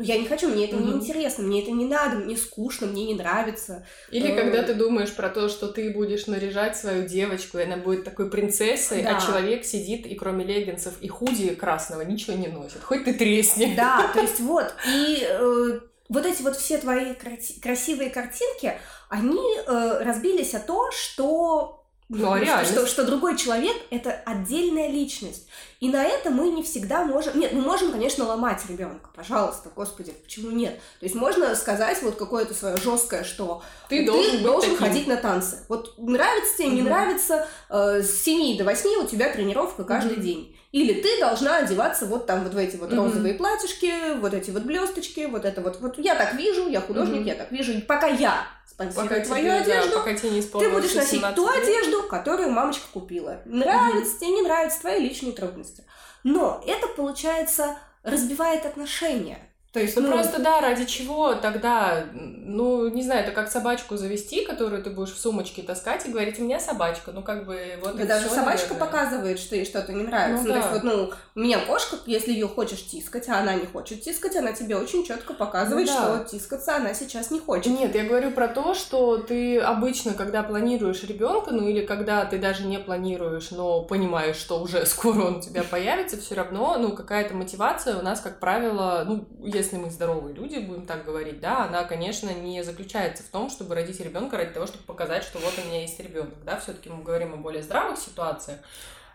Ну, 0.00 0.06
я 0.06 0.16
не 0.16 0.26
хочу, 0.26 0.48
мне 0.48 0.64
это 0.64 0.76
mm-hmm. 0.76 0.84
не 0.86 0.92
интересно, 0.92 1.44
мне 1.44 1.62
это 1.62 1.72
не 1.72 1.84
надо, 1.84 2.16
мне 2.16 2.34
скучно, 2.34 2.86
мне 2.86 3.04
не 3.04 3.14
нравится. 3.14 3.86
Или 4.10 4.30
э, 4.30 4.34
когда 4.34 4.62
ты 4.62 4.72
думаешь 4.72 5.12
про 5.12 5.28
то, 5.28 5.50
что 5.50 5.68
ты 5.68 5.90
будешь 5.90 6.26
наряжать 6.26 6.74
свою 6.74 7.06
девочку, 7.06 7.58
и 7.58 7.64
она 7.64 7.76
будет 7.76 8.04
такой 8.04 8.30
принцессой, 8.30 9.02
а 9.02 9.04
да. 9.04 9.18
а 9.18 9.20
человек 9.20 9.66
сидит 9.66 10.06
и 10.06 10.14
кроме 10.14 10.46
леггинсов 10.46 10.94
и 11.02 11.08
худи 11.08 11.54
красного 11.54 12.00
ничего 12.00 12.34
не 12.34 12.48
носит. 12.48 12.82
Хоть 12.82 13.04
ты 13.04 13.12
тресни. 13.12 13.74
Да, 13.76 14.10
то 14.14 14.20
есть 14.22 14.40
вот. 14.40 14.72
И 14.88 15.18
э, 15.22 15.80
вот 16.08 16.24
эти 16.24 16.40
вот 16.40 16.56
все 16.56 16.78
твои 16.78 17.12
красивые 17.60 18.08
картинки, 18.08 18.78
они 19.10 19.58
э, 19.66 20.02
разбились 20.02 20.54
о 20.54 20.60
том, 20.60 20.90
что 20.92 21.79
ну, 22.18 22.32
а 22.32 22.64
что, 22.64 22.72
что, 22.72 22.86
что 22.86 23.04
другой 23.04 23.36
человек 23.36 23.76
это 23.90 24.10
отдельная 24.26 24.88
личность. 24.88 25.46
И 25.78 25.88
на 25.88 26.04
это 26.04 26.30
мы 26.30 26.50
не 26.50 26.62
всегда 26.64 27.04
можем. 27.04 27.38
Нет, 27.38 27.52
мы 27.52 27.60
можем, 27.62 27.92
конечно, 27.92 28.24
ломать 28.24 28.62
ребенка. 28.68 29.08
Пожалуйста, 29.14 29.70
господи, 29.74 30.12
почему 30.24 30.50
нет? 30.50 30.74
То 30.98 31.06
есть 31.06 31.14
можно 31.14 31.54
сказать 31.54 32.02
вот 32.02 32.16
какое-то 32.16 32.52
свое 32.52 32.76
жесткое, 32.78 33.22
что 33.22 33.62
ты, 33.88 34.00
ты 34.00 34.06
должен, 34.06 34.42
должен 34.42 34.76
ходить 34.76 35.06
на 35.06 35.16
танцы. 35.16 35.60
Вот 35.68 35.94
нравится 35.98 36.58
тебе, 36.58 36.70
не 36.70 36.82
угу. 36.82 36.90
нравится, 36.90 37.46
э, 37.68 38.02
с 38.02 38.22
7 38.24 38.58
до 38.58 38.64
8 38.64 39.04
у 39.04 39.06
тебя 39.06 39.32
тренировка 39.32 39.84
каждый 39.84 40.14
угу. 40.14 40.22
день. 40.22 40.56
Или 40.72 41.00
ты 41.00 41.18
должна 41.18 41.58
одеваться 41.58 42.06
вот 42.06 42.26
там 42.26 42.44
вот 42.44 42.54
в 42.54 42.56
эти 42.56 42.76
вот 42.76 42.92
mm-hmm. 42.92 42.96
розовые 42.96 43.34
платьишки, 43.34 44.18
вот 44.20 44.34
эти 44.34 44.52
вот 44.52 44.62
блесточки, 44.62 45.26
вот 45.26 45.44
это 45.44 45.60
вот. 45.62 45.80
Вот 45.80 45.98
я 45.98 46.14
так 46.14 46.34
вижу, 46.34 46.68
я 46.68 46.80
художник, 46.80 47.22
mm-hmm. 47.22 47.26
я 47.26 47.34
так 47.34 47.50
вижу. 47.50 47.72
И 47.72 47.80
пока 47.80 48.06
я 48.06 48.46
пока 48.88 49.20
твою 49.20 49.42
тебе, 49.42 49.52
одежду, 49.52 49.90
да, 49.90 49.98
пока 49.98 50.14
тебе 50.14 50.30
не 50.30 50.42
ты 50.42 50.70
будешь 50.70 50.94
носить 50.94 51.22
ту 51.34 51.46
лет. 51.46 51.62
одежду, 51.62 52.02
которую 52.04 52.50
мамочка 52.50 52.86
купила. 52.92 53.42
Нравится 53.44 54.14
mm-hmm. 54.14 54.18
тебе, 54.18 54.30
не 54.30 54.42
нравится, 54.42 54.80
твои 54.80 55.00
личные 55.00 55.32
трудности. 55.32 55.84
Но 56.24 56.62
это, 56.66 56.86
получается, 56.88 57.78
разбивает 58.02 58.66
отношения. 58.66 59.49
То 59.72 59.78
есть, 59.78 59.94
ну, 59.96 60.02
ну 60.02 60.12
просто 60.12 60.40
да, 60.40 60.60
ради 60.60 60.84
чего 60.84 61.34
тогда, 61.34 62.04
ну, 62.12 62.88
не 62.88 63.02
знаю, 63.02 63.22
это 63.22 63.30
как 63.30 63.48
собачку 63.48 63.96
завести, 63.96 64.44
которую 64.44 64.82
ты 64.82 64.90
будешь 64.90 65.12
в 65.12 65.18
сумочке 65.18 65.62
таскать 65.62 66.04
и 66.06 66.10
говорить, 66.10 66.40
у 66.40 66.42
меня 66.42 66.58
собачка, 66.58 67.12
ну, 67.12 67.22
как 67.22 67.46
бы, 67.46 67.78
вот 67.80 67.96
да, 67.96 68.04
даже 68.04 68.28
собачка 68.28 68.74
наверное. 68.74 68.78
показывает, 68.78 69.38
что 69.38 69.54
ей 69.54 69.64
что-то 69.64 69.92
не 69.92 70.02
нравится. 70.02 70.42
Ну, 70.42 70.48
ну 70.48 70.54
да. 70.54 70.60
то 70.60 70.74
есть, 70.74 70.84
вот, 70.84 70.92
ну, 70.92 71.12
у 71.36 71.40
меня 71.40 71.60
кошка, 71.60 71.98
если 72.06 72.32
ее 72.32 72.48
хочешь 72.48 72.84
тискать, 72.84 73.28
а 73.28 73.38
она 73.38 73.54
не 73.54 73.66
хочет 73.66 74.02
тискать, 74.02 74.34
она 74.34 74.52
тебе 74.52 74.76
очень 74.76 75.06
четко 75.06 75.34
показывает, 75.34 75.88
ну, 75.88 75.94
да. 75.94 76.24
что 76.24 76.36
тискаться 76.36 76.74
она 76.74 76.92
сейчас 76.92 77.30
не 77.30 77.38
хочет. 77.38 77.66
Нет, 77.66 77.94
я 77.94 78.02
говорю 78.02 78.32
про 78.32 78.48
то, 78.48 78.74
что 78.74 79.18
ты 79.18 79.60
обычно, 79.60 80.14
когда 80.14 80.42
планируешь 80.42 81.04
ребенка, 81.04 81.52
ну, 81.52 81.68
или 81.68 81.86
когда 81.86 82.24
ты 82.24 82.38
даже 82.38 82.66
не 82.66 82.80
планируешь, 82.80 83.52
но 83.52 83.82
понимаешь, 83.82 84.34
что 84.34 84.60
уже 84.60 84.84
скоро 84.86 85.26
он 85.26 85.36
у 85.36 85.40
тебя 85.40 85.62
появится, 85.62 86.16
все 86.16 86.34
равно, 86.34 86.76
ну, 86.76 86.90
какая-то 86.90 87.34
мотивация 87.34 87.96
у 87.96 88.02
нас, 88.02 88.20
как 88.20 88.40
правило, 88.40 89.04
ну, 89.06 89.28
если 89.60 89.76
мы 89.76 89.90
здоровые 89.90 90.34
люди, 90.34 90.58
будем 90.58 90.86
так 90.86 91.04
говорить, 91.04 91.40
да, 91.40 91.64
она, 91.64 91.84
конечно, 91.84 92.30
не 92.30 92.62
заключается 92.64 93.22
в 93.22 93.26
том, 93.26 93.50
чтобы 93.50 93.74
родить 93.74 94.00
ребенка 94.00 94.36
ради 94.36 94.52
того, 94.52 94.66
чтобы 94.66 94.84
показать, 94.84 95.22
что 95.22 95.38
вот 95.38 95.52
у 95.62 95.68
меня 95.68 95.82
есть 95.82 95.98
ребенок, 96.00 96.34
да, 96.44 96.58
все-таки 96.58 96.88
мы 96.88 97.02
говорим 97.02 97.34
о 97.34 97.36
более 97.36 97.62
здравых 97.62 97.98
ситуациях. 97.98 98.58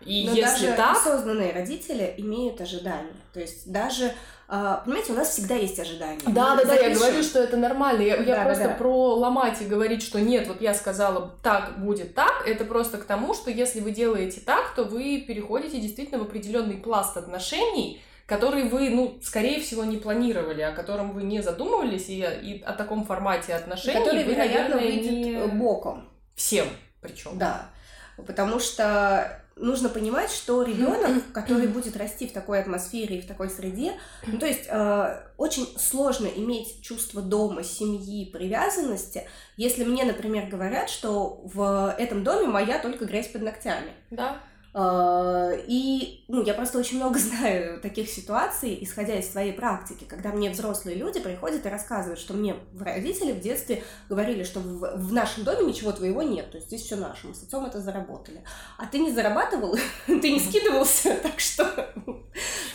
И 0.01 0.25
Но 0.25 0.33
если 0.33 0.68
даже 0.68 0.77
так... 0.77 0.97
осознанные 0.97 1.53
родители 1.53 2.13
имеют 2.18 2.59
ожидания. 2.59 3.15
То 3.33 3.39
есть 3.39 3.71
даже 3.71 4.13
а, 4.47 4.83
Понимаете, 4.86 5.13
у 5.13 5.15
нас 5.15 5.30
всегда 5.30 5.56
есть 5.56 5.80
ожидания. 5.80 6.19
Да, 6.27 6.56
да, 6.56 6.65
да, 6.65 6.75
я 6.75 6.94
говорю, 6.94 7.24
что 7.24 7.39
это 7.39 7.57
нормально. 7.57 8.01
Я, 8.01 8.18
я 8.18 8.36
да, 8.36 8.44
просто 8.44 8.63
да, 8.65 8.69
да. 8.69 8.75
про 8.75 9.15
ломать 9.15 9.59
и 9.62 9.65
говорить, 9.65 10.03
что 10.03 10.21
нет, 10.21 10.47
вот 10.47 10.62
я 10.62 10.75
сказала, 10.75 11.36
так 11.42 11.80
будет 11.80 12.13
так, 12.13 12.44
это 12.45 12.63
просто 12.63 13.00
к 13.00 13.06
тому, 13.06 13.33
что 13.33 13.50
если 13.50 13.80
вы 13.80 13.89
делаете 13.89 14.42
так, 14.45 14.75
то 14.75 14.83
вы 14.83 15.24
переходите 15.27 15.80
действительно 15.80 16.19
в 16.19 16.27
определенный 16.27 16.77
пласт 16.77 17.18
отношений, 17.18 18.03
который 18.25 18.63
вы, 18.69 18.89
ну, 18.89 19.19
скорее 19.22 19.60
всего, 19.62 19.83
не 19.83 19.98
планировали, 19.98 20.62
о 20.62 20.72
котором 20.72 21.12
вы 21.12 21.24
не 21.24 21.42
задумывались, 21.42 22.10
и, 22.10 22.19
и 22.19 22.62
о 22.62 22.74
таком 22.74 23.06
формате 23.06 23.54
отношений 23.54 24.00
который, 24.00 24.24
вы, 24.24 24.36
наверное, 24.36 24.80
выйдет 24.80 25.12
не... 25.12 25.48
боком. 25.57 26.10
Всем 26.36 26.68
причем. 27.06 27.38
Да. 27.38 27.69
Потому 28.18 28.60
что 28.60 29.42
нужно 29.56 29.89
понимать, 29.89 30.31
что 30.31 30.63
ребенок, 30.63 31.24
который 31.33 31.68
будет 31.68 31.95
расти 31.95 32.27
в 32.27 32.33
такой 32.33 32.60
атмосфере 32.60 33.18
и 33.18 33.22
в 33.22 33.27
такой 33.27 33.50
среде, 33.50 33.94
ну, 34.25 34.38
то 34.38 34.45
есть 34.45 34.66
э, 34.68 35.21
очень 35.38 35.68
сложно 35.78 36.28
иметь 36.28 36.81
чувство 36.81 37.21
дома, 37.21 37.64
семьи, 37.64 38.26
привязанности, 38.26 39.28
если 39.57 39.83
мне, 39.83 40.04
например, 40.04 40.47
говорят, 40.47 40.90
что 40.90 41.42
в 41.44 41.95
этом 41.97 42.23
доме 42.23 42.47
моя 42.47 42.80
только 42.80 43.06
грязь 43.06 43.28
под 43.28 43.44
ногтями. 43.44 43.92
Да. 44.11 44.40
А, 44.78 45.52
и 45.68 46.26
ну, 46.28 46.44
я 46.44 46.54
просто 46.54 46.78
очень 46.78 46.98
много 46.98 47.18
знаю 47.20 47.80
таких 47.80 48.10
ситуаций, 48.10 48.78
исходя 48.82 49.18
из 49.18 49.32
своей 49.32 49.54
практики, 49.54 50.04
когда 50.04 50.34
мне 50.34 50.50
взрослые 50.50 50.98
люди 50.98 51.22
приходят 51.22 51.66
и 51.66 51.70
рассказывают, 51.70 52.20
что 52.20 52.34
мне 52.34 52.58
родители 52.78 53.32
в 53.32 53.40
детстве 53.40 53.84
говорили, 54.10 54.44
что 54.44 54.60
в, 54.60 54.98
в 54.98 55.14
нашем 55.14 55.46
доме 55.46 55.64
ничего 55.66 55.94
твоего 55.94 56.24
нет, 56.24 56.52
то 56.52 56.58
есть 56.58 56.68
здесь 56.68 56.82
все 56.82 56.98
наше, 56.98 57.28
мы 57.28 57.36
с 57.36 57.44
отцом 57.44 57.66
это 57.66 57.80
заработали. 57.80 58.44
А 58.78 58.86
ты 58.86 59.00
не 59.00 59.14
зарабатывал, 59.14 59.78
ты 60.08 60.32
не 60.32 60.40
скидывался, 60.42 61.16
так 61.24 61.40
что... 61.40 61.94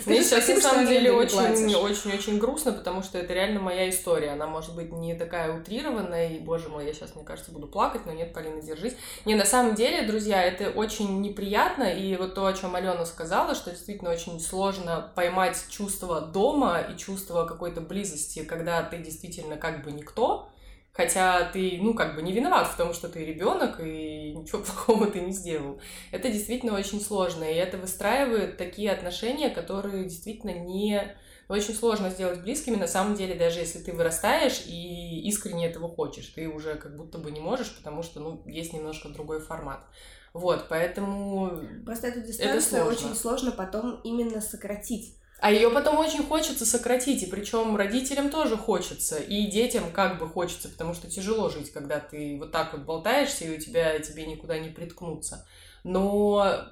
Мне 0.06 0.22
сейчас 0.22 0.48
на 0.48 0.58
самом 0.58 0.86
деле 0.86 1.12
очень-очень-очень 1.12 2.38
грустно, 2.38 2.72
потому 2.72 3.02
что 3.02 3.18
это 3.18 3.34
реально 3.34 3.60
моя 3.60 3.90
история. 3.90 4.30
Она 4.30 4.46
может 4.46 4.74
быть 4.74 4.90
не 4.90 5.14
такая 5.14 5.54
утрированная, 5.54 6.30
и, 6.30 6.38
боже 6.38 6.70
мой, 6.70 6.86
я 6.86 6.94
сейчас, 6.94 7.14
мне 7.14 7.24
кажется, 7.24 7.52
буду 7.52 7.66
плакать, 7.66 8.06
но 8.06 8.12
нет, 8.12 8.32
Полина, 8.32 8.62
держись. 8.62 8.94
Не, 9.26 9.34
на 9.34 9.44
самом 9.44 9.74
деле, 9.74 10.06
друзья, 10.06 10.42
это 10.42 10.70
очень 10.70 11.20
неприятно, 11.20 11.89
и 11.92 12.16
вот 12.16 12.34
то, 12.34 12.46
о 12.46 12.52
чем 12.52 12.74
Алена 12.74 13.04
сказала, 13.04 13.54
что 13.54 13.70
действительно 13.70 14.10
очень 14.10 14.40
сложно 14.40 15.12
поймать 15.14 15.64
чувство 15.68 16.20
дома 16.20 16.80
и 16.80 16.96
чувство 16.96 17.44
какой-то 17.44 17.80
близости, 17.80 18.44
когда 18.44 18.82
ты 18.82 18.98
действительно 18.98 19.56
как 19.56 19.84
бы 19.84 19.92
никто, 19.92 20.48
хотя 20.92 21.50
ты, 21.50 21.78
ну, 21.80 21.94
как 21.94 22.14
бы 22.14 22.22
не 22.22 22.32
виноват 22.32 22.68
в 22.68 22.76
том, 22.76 22.92
что 22.92 23.08
ты 23.08 23.24
ребенок 23.24 23.80
и 23.80 24.34
ничего 24.34 24.58
плохого 24.62 25.06
ты 25.06 25.20
не 25.20 25.32
сделал. 25.32 25.80
Это 26.10 26.30
действительно 26.30 26.76
очень 26.76 27.00
сложно, 27.00 27.44
и 27.44 27.54
это 27.54 27.76
выстраивает 27.76 28.56
такие 28.56 28.90
отношения, 28.90 29.50
которые 29.50 30.04
действительно 30.04 30.52
не 30.52 31.16
очень 31.48 31.74
сложно 31.74 32.10
сделать 32.10 32.42
близкими, 32.42 32.76
на 32.76 32.86
самом 32.86 33.16
деле, 33.16 33.34
даже 33.34 33.58
если 33.58 33.80
ты 33.80 33.92
вырастаешь 33.92 34.62
и 34.66 35.20
искренне 35.28 35.66
этого 35.66 35.88
хочешь, 35.88 36.26
ты 36.28 36.48
уже 36.48 36.76
как 36.76 36.96
будто 36.96 37.18
бы 37.18 37.32
не 37.32 37.40
можешь, 37.40 37.76
потому 37.76 38.04
что, 38.04 38.20
ну, 38.20 38.42
есть 38.46 38.72
немножко 38.72 39.08
другой 39.08 39.40
формат. 39.40 39.84
Вот, 40.32 40.66
поэтому... 40.68 41.60
Просто 41.84 42.08
эту 42.08 42.20
дистанцию 42.20 42.58
это 42.58 42.60
сложно. 42.60 42.90
очень 42.90 43.16
сложно 43.16 43.50
потом 43.50 44.00
именно 44.04 44.40
сократить. 44.40 45.16
А 45.40 45.50
ее 45.50 45.70
потом 45.70 45.98
очень 45.98 46.22
хочется 46.22 46.66
сократить, 46.66 47.22
и 47.22 47.26
причем 47.26 47.74
родителям 47.74 48.30
тоже 48.30 48.56
хочется, 48.56 49.16
и 49.16 49.46
детям 49.46 49.90
как 49.90 50.18
бы 50.18 50.28
хочется, 50.28 50.68
потому 50.68 50.92
что 50.92 51.10
тяжело 51.10 51.48
жить, 51.48 51.72
когда 51.72 51.98
ты 51.98 52.36
вот 52.38 52.52
так 52.52 52.74
вот 52.74 52.82
болтаешься, 52.82 53.46
и 53.46 53.56
у 53.56 53.58
тебя 53.58 53.98
тебе 54.00 54.26
никуда 54.26 54.58
не 54.58 54.68
приткнуться. 54.68 55.46
Но 55.82 56.68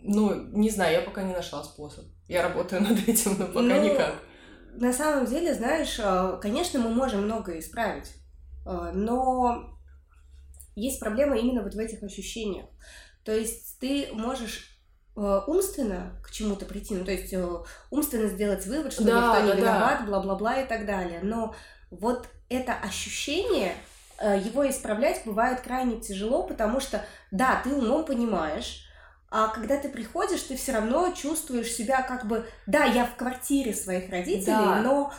ну, 0.00 0.34
не 0.34 0.70
знаю, 0.70 0.94
я 0.94 1.02
пока 1.02 1.22
не 1.22 1.34
нашла 1.34 1.62
способ. 1.62 2.06
Я 2.26 2.42
работаю 2.42 2.82
над 2.82 3.06
этим, 3.06 3.36
но 3.38 3.46
пока 3.46 3.60
ну, 3.60 3.82
никак. 3.82 4.14
На 4.74 4.92
самом 4.92 5.26
деле, 5.26 5.54
знаешь, 5.54 5.98
э, 5.98 6.38
конечно, 6.40 6.80
мы 6.80 6.90
можем 6.90 7.22
многое 7.22 7.60
исправить, 7.60 8.12
э, 8.66 8.90
но 8.94 9.75
есть 10.76 11.00
проблема 11.00 11.36
именно 11.36 11.62
вот 11.62 11.74
в 11.74 11.78
этих 11.78 12.02
ощущениях. 12.02 12.66
То 13.24 13.32
есть 13.32 13.80
ты 13.80 14.08
можешь 14.12 14.78
э, 15.16 15.40
умственно 15.48 16.20
к 16.22 16.30
чему-то 16.30 16.64
прийти, 16.64 16.94
ну, 16.94 17.04
то 17.04 17.10
есть 17.10 17.34
умственно 17.90 18.28
сделать 18.28 18.64
вывод, 18.66 18.92
что 18.92 19.02
да, 19.02 19.40
никто 19.40 19.52
не 19.52 19.60
виноват, 19.60 19.98
да. 20.00 20.06
бла-бла-бла 20.06 20.60
и 20.60 20.68
так 20.68 20.86
далее. 20.86 21.20
Но 21.22 21.56
вот 21.90 22.28
это 22.48 22.74
ощущение, 22.74 23.74
его 24.20 24.68
исправлять 24.68 25.22
бывает 25.24 25.60
крайне 25.60 26.00
тяжело, 26.00 26.44
потому 26.44 26.80
что, 26.80 27.04
да, 27.32 27.60
ты 27.64 27.74
умом 27.74 28.04
понимаешь, 28.04 28.86
а 29.28 29.48
когда 29.48 29.76
ты 29.76 29.88
приходишь, 29.88 30.42
ты 30.42 30.56
все 30.56 30.72
равно 30.72 31.12
чувствуешь 31.12 31.72
себя 31.72 32.02
как 32.02 32.26
бы, 32.26 32.46
да, 32.66 32.84
я 32.84 33.04
в 33.04 33.16
квартире 33.16 33.74
своих 33.74 34.08
родителей, 34.10 34.54
да. 34.54 34.80
но 34.80 35.12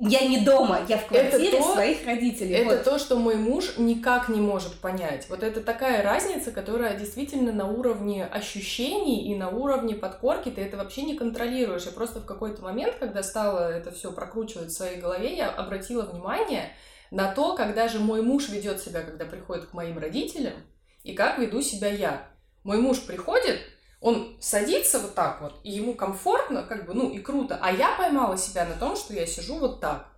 я 0.00 0.26
не 0.26 0.40
дома, 0.40 0.80
я 0.88 0.96
в 0.96 1.06
квартире 1.06 1.48
это 1.48 1.56
то, 1.58 1.72
своих 1.74 2.06
родителей. 2.06 2.54
Это 2.54 2.76
вот. 2.76 2.84
то, 2.84 2.98
что 2.98 3.16
мой 3.16 3.36
муж 3.36 3.74
никак 3.76 4.30
не 4.30 4.40
может 4.40 4.74
понять. 4.74 5.26
Вот 5.28 5.42
это 5.42 5.60
такая 5.60 6.02
разница, 6.02 6.52
которая 6.52 6.98
действительно 6.98 7.52
на 7.52 7.70
уровне 7.70 8.24
ощущений 8.24 9.30
и 9.30 9.36
на 9.36 9.50
уровне 9.50 9.94
подкорки 9.94 10.48
ты 10.48 10.62
это 10.62 10.78
вообще 10.78 11.02
не 11.02 11.16
контролируешь. 11.16 11.84
Я 11.84 11.92
просто 11.92 12.20
в 12.20 12.24
какой-то 12.24 12.62
момент, 12.62 12.96
когда 12.98 13.22
стала 13.22 13.70
это 13.70 13.90
все 13.90 14.10
прокручивать 14.10 14.70
в 14.70 14.74
своей 14.74 14.98
голове, 14.98 15.36
я 15.36 15.50
обратила 15.50 16.02
внимание 16.02 16.70
на 17.10 17.32
то, 17.32 17.54
когда 17.54 17.88
же 17.88 17.98
мой 17.98 18.22
муж 18.22 18.48
ведет 18.48 18.80
себя, 18.80 19.02
когда 19.02 19.26
приходит 19.26 19.66
к 19.66 19.74
моим 19.74 19.98
родителям, 19.98 20.54
и 21.02 21.14
как 21.14 21.38
веду 21.38 21.60
себя 21.60 21.88
я. 21.88 22.28
Мой 22.62 22.78
муж 22.78 23.00
приходит, 23.00 23.58
он 24.00 24.36
садится 24.40 24.98
вот 24.98 25.14
так 25.14 25.42
вот, 25.42 25.60
и 25.62 25.70
ему 25.70 25.94
комфортно, 25.94 26.62
как 26.62 26.86
бы, 26.86 26.94
ну 26.94 27.10
и 27.10 27.18
круто. 27.18 27.58
А 27.60 27.70
я 27.70 27.96
поймала 27.96 28.38
себя 28.38 28.64
на 28.64 28.74
том, 28.74 28.96
что 28.96 29.12
я 29.12 29.26
сижу 29.26 29.58
вот 29.58 29.80
так 29.80 30.10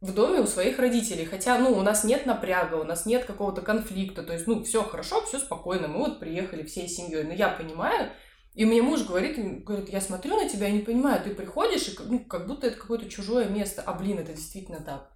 в 0.00 0.14
доме 0.14 0.40
у 0.40 0.46
своих 0.46 0.78
родителей. 0.78 1.24
Хотя, 1.24 1.58
ну, 1.58 1.72
у 1.72 1.82
нас 1.82 2.04
нет 2.04 2.26
напряга, 2.26 2.76
у 2.76 2.84
нас 2.84 3.06
нет 3.06 3.24
какого-то 3.24 3.62
конфликта. 3.62 4.22
То 4.22 4.32
есть, 4.32 4.46
ну, 4.46 4.62
все 4.62 4.82
хорошо, 4.82 5.24
все 5.24 5.38
спокойно. 5.38 5.88
Мы 5.88 5.98
вот 5.98 6.20
приехали 6.20 6.62
всей 6.62 6.88
семьей. 6.88 7.24
Но 7.24 7.32
я 7.32 7.48
понимаю, 7.48 8.12
и 8.54 8.64
мне 8.64 8.82
муж 8.82 9.04
говорит, 9.04 9.64
говорит, 9.64 9.88
я 9.88 10.00
смотрю 10.00 10.36
на 10.36 10.48
тебя 10.48 10.68
и 10.68 10.72
не 10.72 10.80
понимаю, 10.80 11.22
ты 11.22 11.34
приходишь, 11.34 11.88
и 11.88 11.96
ну, 12.04 12.24
как 12.24 12.46
будто 12.46 12.68
это 12.68 12.78
какое-то 12.78 13.08
чужое 13.08 13.48
место. 13.48 13.82
А, 13.82 13.94
блин, 13.94 14.18
это 14.18 14.32
действительно 14.32 14.80
так. 14.80 15.10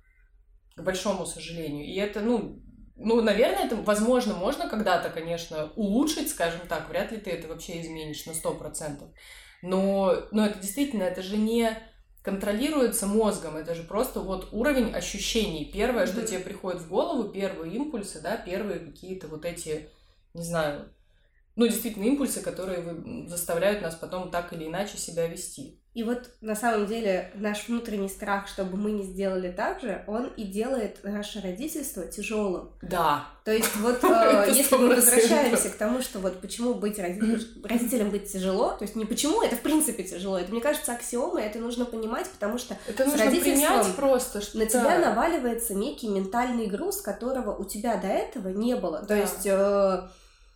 К 0.76 0.82
большому 0.82 1.26
сожалению. 1.26 1.86
И 1.86 1.94
это, 1.96 2.20
ну, 2.20 2.62
ну, 3.02 3.22
наверное, 3.22 3.64
это, 3.64 3.76
возможно, 3.76 4.34
можно 4.34 4.68
когда-то, 4.68 5.08
конечно, 5.08 5.72
улучшить, 5.74 6.30
скажем 6.30 6.60
так. 6.68 6.88
Вряд 6.88 7.12
ли 7.12 7.18
ты 7.18 7.30
это 7.30 7.48
вообще 7.48 7.80
изменишь 7.80 8.26
на 8.26 8.32
100%. 8.32 9.08
Но, 9.62 10.24
но 10.30 10.46
это 10.46 10.58
действительно, 10.58 11.04
это 11.04 11.22
же 11.22 11.36
не 11.36 11.70
контролируется 12.22 13.06
мозгом, 13.06 13.56
это 13.56 13.74
же 13.74 13.82
просто 13.82 14.20
вот 14.20 14.50
уровень 14.52 14.92
ощущений. 14.92 15.70
Первое, 15.72 16.04
mm-hmm. 16.04 16.12
что 16.12 16.26
тебе 16.26 16.40
приходит 16.40 16.82
в 16.82 16.88
голову, 16.88 17.30
первые 17.30 17.74
импульсы, 17.74 18.20
да, 18.20 18.36
первые 18.36 18.80
какие-то 18.80 19.28
вот 19.28 19.46
эти, 19.46 19.88
не 20.34 20.44
знаю, 20.44 20.92
ну, 21.56 21.66
действительно, 21.66 22.04
импульсы, 22.04 22.42
которые 22.42 23.26
заставляют 23.26 23.82
нас 23.82 23.94
потом 23.94 24.30
так 24.30 24.52
или 24.52 24.66
иначе 24.66 24.98
себя 24.98 25.26
вести. 25.26 25.79
И 25.92 26.04
вот 26.04 26.30
на 26.40 26.54
самом 26.54 26.86
деле 26.86 27.32
наш 27.34 27.66
внутренний 27.66 28.08
страх, 28.08 28.46
чтобы 28.46 28.76
мы 28.76 28.92
не 28.92 29.02
сделали 29.02 29.50
так 29.50 29.80
же, 29.80 30.04
он 30.06 30.28
и 30.36 30.44
делает 30.44 31.00
наше 31.02 31.40
родительство 31.40 32.04
тяжелым. 32.04 32.70
Да. 32.80 33.24
То 33.44 33.52
есть 33.52 33.74
вот 33.76 33.98
э, 34.04 34.50
если 34.52 34.76
мы 34.76 34.94
возвращаемся 34.94 35.68
к 35.68 35.74
тому, 35.74 36.00
что 36.00 36.20
вот 36.20 36.40
почему 36.40 36.74
быть 36.74 37.00
родителем 37.00 38.10
быть 38.10 38.32
тяжело, 38.32 38.70
то 38.70 38.84
есть 38.84 38.94
не 38.94 39.04
почему, 39.04 39.42
это 39.42 39.56
в 39.56 39.62
принципе 39.62 40.04
тяжело, 40.04 40.38
это 40.38 40.52
мне 40.52 40.60
кажется 40.60 40.92
аксиомой, 40.92 41.42
это 41.42 41.58
нужно 41.58 41.84
понимать, 41.84 42.28
потому 42.30 42.58
что 42.58 42.76
это 42.86 43.06
нужно 43.06 43.28
принять 43.28 43.86
просто, 43.96 44.42
что 44.42 44.58
на 44.58 44.66
тебя 44.66 44.98
наваливается 44.98 45.74
некий 45.74 46.08
ментальный 46.08 46.66
груз, 46.66 47.00
которого 47.00 47.56
у 47.56 47.64
тебя 47.64 47.96
до 47.96 48.06
этого 48.06 48.48
не 48.48 48.76
было. 48.76 49.04
То 49.04 49.16
есть 49.16 49.44
э, 49.44 50.02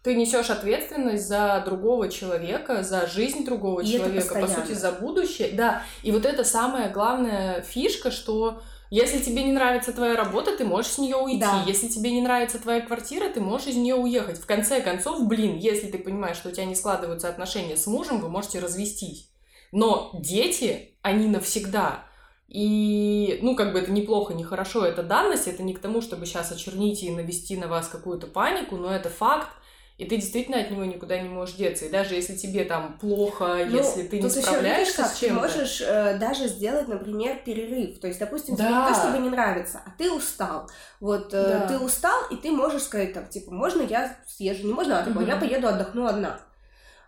ты 0.05 0.15
несешь 0.15 0.51
ответственность 0.51 1.27
за 1.27 1.63
другого 1.65 2.11
человека, 2.11 2.83
за 2.83 3.07
жизнь 3.07 3.43
другого 3.45 3.81
и 3.81 3.87
человека, 3.87 4.39
по 4.39 4.47
сути, 4.47 4.73
за 4.73 4.93
будущее. 4.93 5.53
Да, 5.53 5.83
и 6.03 6.13
вот 6.13 6.27
это 6.27 6.45
самая 6.45 6.93
главная 6.93 7.63
фишка, 7.63 8.11
что 8.11 8.61
если 8.91 9.19
тебе 9.19 9.43
не 9.43 9.53
нравится 9.53 9.95
твоя 9.95 10.15
работа, 10.15 10.59
ты 10.59 10.67
можешь 10.67 10.93
с 10.93 10.99
нее 10.99 11.17
уйти. 11.17 11.41
Да. 11.41 11.65
Если 11.67 11.89
тебе 11.89 12.13
не 12.13 12.21
нравится 12.21 12.59
твоя 12.59 12.83
квартира, 12.83 13.31
ты 13.31 13.41
можешь 13.41 13.69
из 13.69 13.77
нее 13.77 13.95
уехать. 13.95 14.39
В 14.39 14.45
конце 14.45 14.83
концов, 14.83 15.27
блин, 15.27 15.57
если 15.57 15.91
ты 15.91 15.99
понимаешь, 15.99 16.37
что 16.37 16.51
у 16.51 16.53
тебя 16.53 16.67
не 16.67 16.75
складываются 16.75 17.31
отношения 17.31 17.79
с 17.79 17.87
мужем, 17.87 18.21
вы 18.21 18.29
можете 18.29 18.59
развестись. 18.59 19.31
Но 19.73 20.11
дети, 20.13 20.99
они 21.01 21.29
навсегда. 21.29 22.05
И, 22.47 23.39
ну, 23.41 23.57
как 23.57 23.73
бы 23.73 23.79
это 23.79 23.91
неплохо, 23.91 24.35
не 24.35 24.45
хорошо, 24.45 24.85
это 24.85 25.03
данность, 25.03 25.49
это 25.49 25.63
не 25.63 25.73
к 25.73 25.81
тому, 25.81 26.03
чтобы 26.03 26.27
сейчас 26.27 26.53
очернить 26.53 27.03
и 27.03 27.11
навести 27.11 27.57
на 27.57 27.69
вас 27.69 27.89
какую-то 27.89 28.27
панику, 28.27 28.77
но 28.77 28.95
это 28.95 29.09
факт, 29.09 29.49
и 29.97 30.07
ты 30.07 30.17
действительно 30.17 30.59
от 30.59 30.73
него 30.73 30.85
никуда 30.85 31.21
не 31.21 31.29
можешь 31.29 31.55
деться. 31.55 31.85
И 31.85 31.89
даже 31.89 32.17
если 32.17 32.35
тебе 32.35 32.65
там 32.65 32.99
плохо, 32.99 33.65
ну, 33.65 33.77
если 33.77 34.03
ты 34.03 34.21
не 34.21 34.29
справляешься 34.29 35.03
еще, 35.03 35.11
с 35.11 35.19
чем-то... 35.19 35.35
Ты 35.35 35.41
можешь 35.41 35.81
э, 35.81 36.19
даже 36.19 36.49
сделать, 36.49 36.89
например, 36.89 37.37
перерыв. 37.45 38.01
То 38.01 38.09
есть, 38.09 38.19
допустим, 38.19 38.57
да. 38.57 38.65
тебе 38.65 38.75
не 38.75 38.89
то, 38.89 38.95
чтобы 38.95 39.19
не 39.19 39.31
нравится, 39.31 39.83
а 39.87 39.91
ты 39.97 40.11
устал. 40.11 40.69
Вот 40.99 41.33
э, 41.33 41.43
да. 41.61 41.69
ты 41.69 41.79
устал, 41.79 42.29
и 42.33 42.37
ты 42.37 42.51
можешь 42.51 42.83
сказать, 42.83 43.13
там, 43.13 43.29
типа, 43.29 43.55
можно 43.55 43.83
я 43.83 44.17
съезжу? 44.27 44.67
Не 44.67 44.73
можно, 44.73 44.99
а 44.99 45.05
такой, 45.05 45.23
угу. 45.23 45.31
я 45.31 45.37
поеду 45.37 45.69
отдохну 45.69 46.07
одна. 46.07 46.41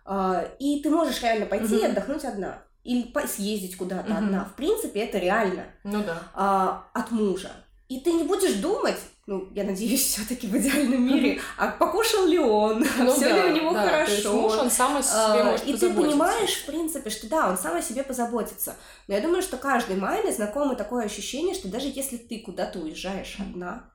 Э, 0.05 0.47
и 0.57 0.81
ты 0.81 0.89
можешь 0.89 1.21
реально 1.21 1.45
пойти 1.45 1.75
угу. 1.75 1.83
и 1.83 1.87
отдохнуть 1.87 2.23
одна. 2.23 2.63
Или 2.85 3.11
съездить 3.27 3.75
куда-то 3.75 4.13
угу. 4.13 4.17
одна. 4.17 4.45
В 4.45 4.55
принципе, 4.55 5.01
это 5.01 5.17
реально. 5.17 5.65
Ну 5.83 6.01
да. 6.05 6.83
Э, 6.93 6.97
от 6.97 7.11
мужа. 7.11 7.51
И 7.89 7.99
ты 7.99 8.13
не 8.13 8.23
будешь 8.23 8.55
думать, 8.55 8.97
ну, 9.27 9.49
я 9.53 9.65
надеюсь, 9.65 10.05
все-таки 10.13 10.47
в 10.47 10.57
идеальном 10.57 11.05
мире, 11.05 11.41
а 11.57 11.67
покушал 11.67 12.25
ли 12.25 12.39
он, 12.39 12.83
ну, 12.97 13.13
все 13.13 13.29
да, 13.29 13.43
ли 13.43 13.51
у 13.51 13.55
него 13.55 13.73
да, 13.73 13.83
хорошо. 13.83 14.05
То 14.05 14.11
есть 14.13 14.27
муж, 14.27 14.53
он 14.53 14.71
сам 14.71 14.97
о 14.97 15.03
себе 15.03 15.41
а, 15.41 15.43
может 15.43 15.67
И 15.67 15.77
ты 15.77 15.93
понимаешь, 15.93 16.53
в 16.53 16.65
принципе, 16.65 17.09
что 17.09 17.29
да, 17.29 17.49
он 17.49 17.57
сам 17.57 17.75
о 17.75 17.81
себе 17.81 18.03
позаботится. 18.03 18.75
Но 19.07 19.15
я 19.15 19.21
думаю, 19.21 19.41
что 19.41 19.57
каждой 19.57 19.97
маме 19.97 20.31
знакомо 20.31 20.75
такое 20.75 21.05
ощущение, 21.05 21.53
что 21.53 21.67
даже 21.67 21.87
если 21.87 22.15
ты 22.15 22.39
куда-то 22.39 22.79
уезжаешь 22.79 23.35
одна, 23.39 23.91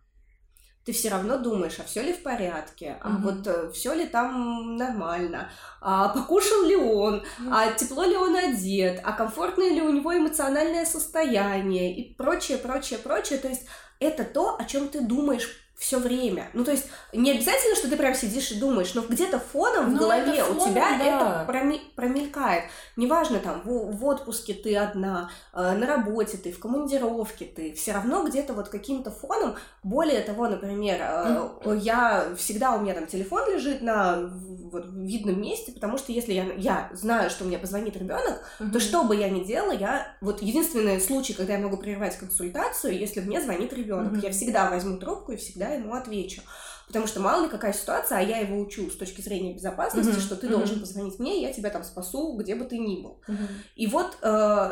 ты 0.85 0.93
все 0.93 1.11
равно 1.11 1.39
думаешь, 1.39 1.79
а 1.79 1.85
все 1.85 2.03
ли 2.03 2.13
в 2.13 2.23
порядке, 2.23 2.99
а 3.01 3.11
угу. 3.11 3.31
вот 3.31 3.47
э, 3.47 3.71
все 3.71 3.95
ли 3.95 4.05
там 4.05 4.77
нормально, 4.77 5.49
а 5.81 6.09
покушал 6.09 6.65
ли 6.65 6.75
он, 6.75 7.25
а 7.51 7.71
тепло 7.73 8.05
ли 8.05 8.17
он 8.17 8.35
одет, 8.37 9.01
а 9.05 9.13
комфортное 9.13 9.71
ли 9.71 9.81
у 9.81 9.91
него 9.91 10.15
эмоциональное 10.15 10.85
состояние 10.85 11.97
и 11.97 12.15
прочее, 12.15 12.59
прочее, 12.59 12.99
прочее. 12.99 13.39
То 13.39 13.49
есть 13.49 13.67
это 14.03 14.25
то, 14.25 14.57
о 14.59 14.65
чем 14.65 14.89
ты 14.89 15.01
думаешь 15.01 15.57
все 15.83 15.99
время. 15.99 16.49
Ну, 16.53 16.65
то 16.65 16.71
есть, 16.71 16.87
не 17.13 17.33
обязательно, 17.33 17.75
что 17.75 17.91
ты 17.91 17.97
прям 17.97 18.15
сидишь 18.15 18.53
и 18.53 18.61
думаешь, 18.61 18.95
но 18.95 19.03
где-то 19.03 19.41
фоном 19.41 19.87
в 19.87 19.93
ну, 19.95 19.99
голове 19.99 20.41
фон, 20.41 20.57
у 20.57 20.61
тебя 20.61 20.97
да. 20.97 21.45
это 21.45 21.53
проми- 21.53 21.81
промелькает. 21.97 22.65
Неважно, 22.97 23.41
там, 23.41 23.63
в, 23.65 23.97
в 23.97 24.05
отпуске 24.05 24.55
ты 24.55 24.77
одна, 24.77 25.29
э, 25.53 25.73
на 25.77 25.85
работе 25.85 26.37
ты, 26.37 26.53
в 26.53 26.61
командировке 26.61 27.47
ты, 27.47 27.73
все 27.73 27.91
равно 27.91 28.25
где-то 28.25 28.53
вот 28.53 28.69
каким-то 28.69 29.11
фоном. 29.11 29.57
Более 29.83 30.21
того, 30.21 30.47
например, 30.47 30.99
э, 31.01 31.49
mm-hmm. 31.65 31.79
я 31.81 32.27
всегда, 32.37 32.77
у 32.77 32.81
меня 32.81 32.95
там 32.95 33.09
телефон 33.09 33.53
лежит 33.53 33.83
на 33.83 34.31
вот, 34.71 34.87
видном 34.87 35.43
месте, 35.43 35.73
потому 35.73 35.99
что 35.99 36.13
если 36.13 36.33
я, 36.33 36.45
я 36.57 36.91
знаю, 36.93 37.29
что 37.29 37.45
мне 37.45 37.59
позвонит 37.59 37.97
ребенок, 37.97 38.41
mm-hmm. 38.61 38.71
то 38.71 38.79
что 38.79 39.03
бы 39.03 39.17
я 39.17 39.29
ни 39.29 39.43
делала, 39.43 39.73
я, 39.73 40.17
вот 40.21 40.43
единственный 40.43 41.01
случай, 41.01 41.35
когда 41.35 41.55
я 41.55 41.59
могу 41.59 41.77
прервать 41.77 42.17
консультацию, 42.17 42.97
если 42.97 43.21
мне 43.21 43.41
звонит 43.41 43.73
ребенок, 43.73 44.13
mm-hmm. 44.13 44.27
я 44.27 44.31
всегда 44.31 44.71
возьму 44.71 44.97
трубку 44.99 45.33
и 45.33 45.37
всегда 45.37 45.72
ему 45.75 45.95
отвечу. 45.95 46.43
Потому 46.87 47.07
что 47.07 47.21
мало 47.21 47.45
ли 47.45 47.49
какая 47.49 47.73
ситуация, 47.73 48.19
а 48.19 48.23
я 48.23 48.39
его 48.39 48.59
учу 48.59 48.91
с 48.91 48.97
точки 48.97 49.21
зрения 49.21 49.55
безопасности, 49.55 50.11
mm-hmm. 50.11 50.21
что 50.21 50.37
ты 50.37 50.47
mm-hmm. 50.47 50.51
должен 50.51 50.81
позвонить 50.81 51.19
мне, 51.19 51.41
я 51.41 51.53
тебя 51.53 51.71
там 51.71 51.85
спасу, 51.85 52.37
где 52.37 52.55
бы 52.55 52.65
ты 52.65 52.79
ни 52.79 53.03
был. 53.03 53.23
Mm-hmm. 53.27 53.49
И 53.77 53.87
вот 53.87 54.19
э, 54.21 54.71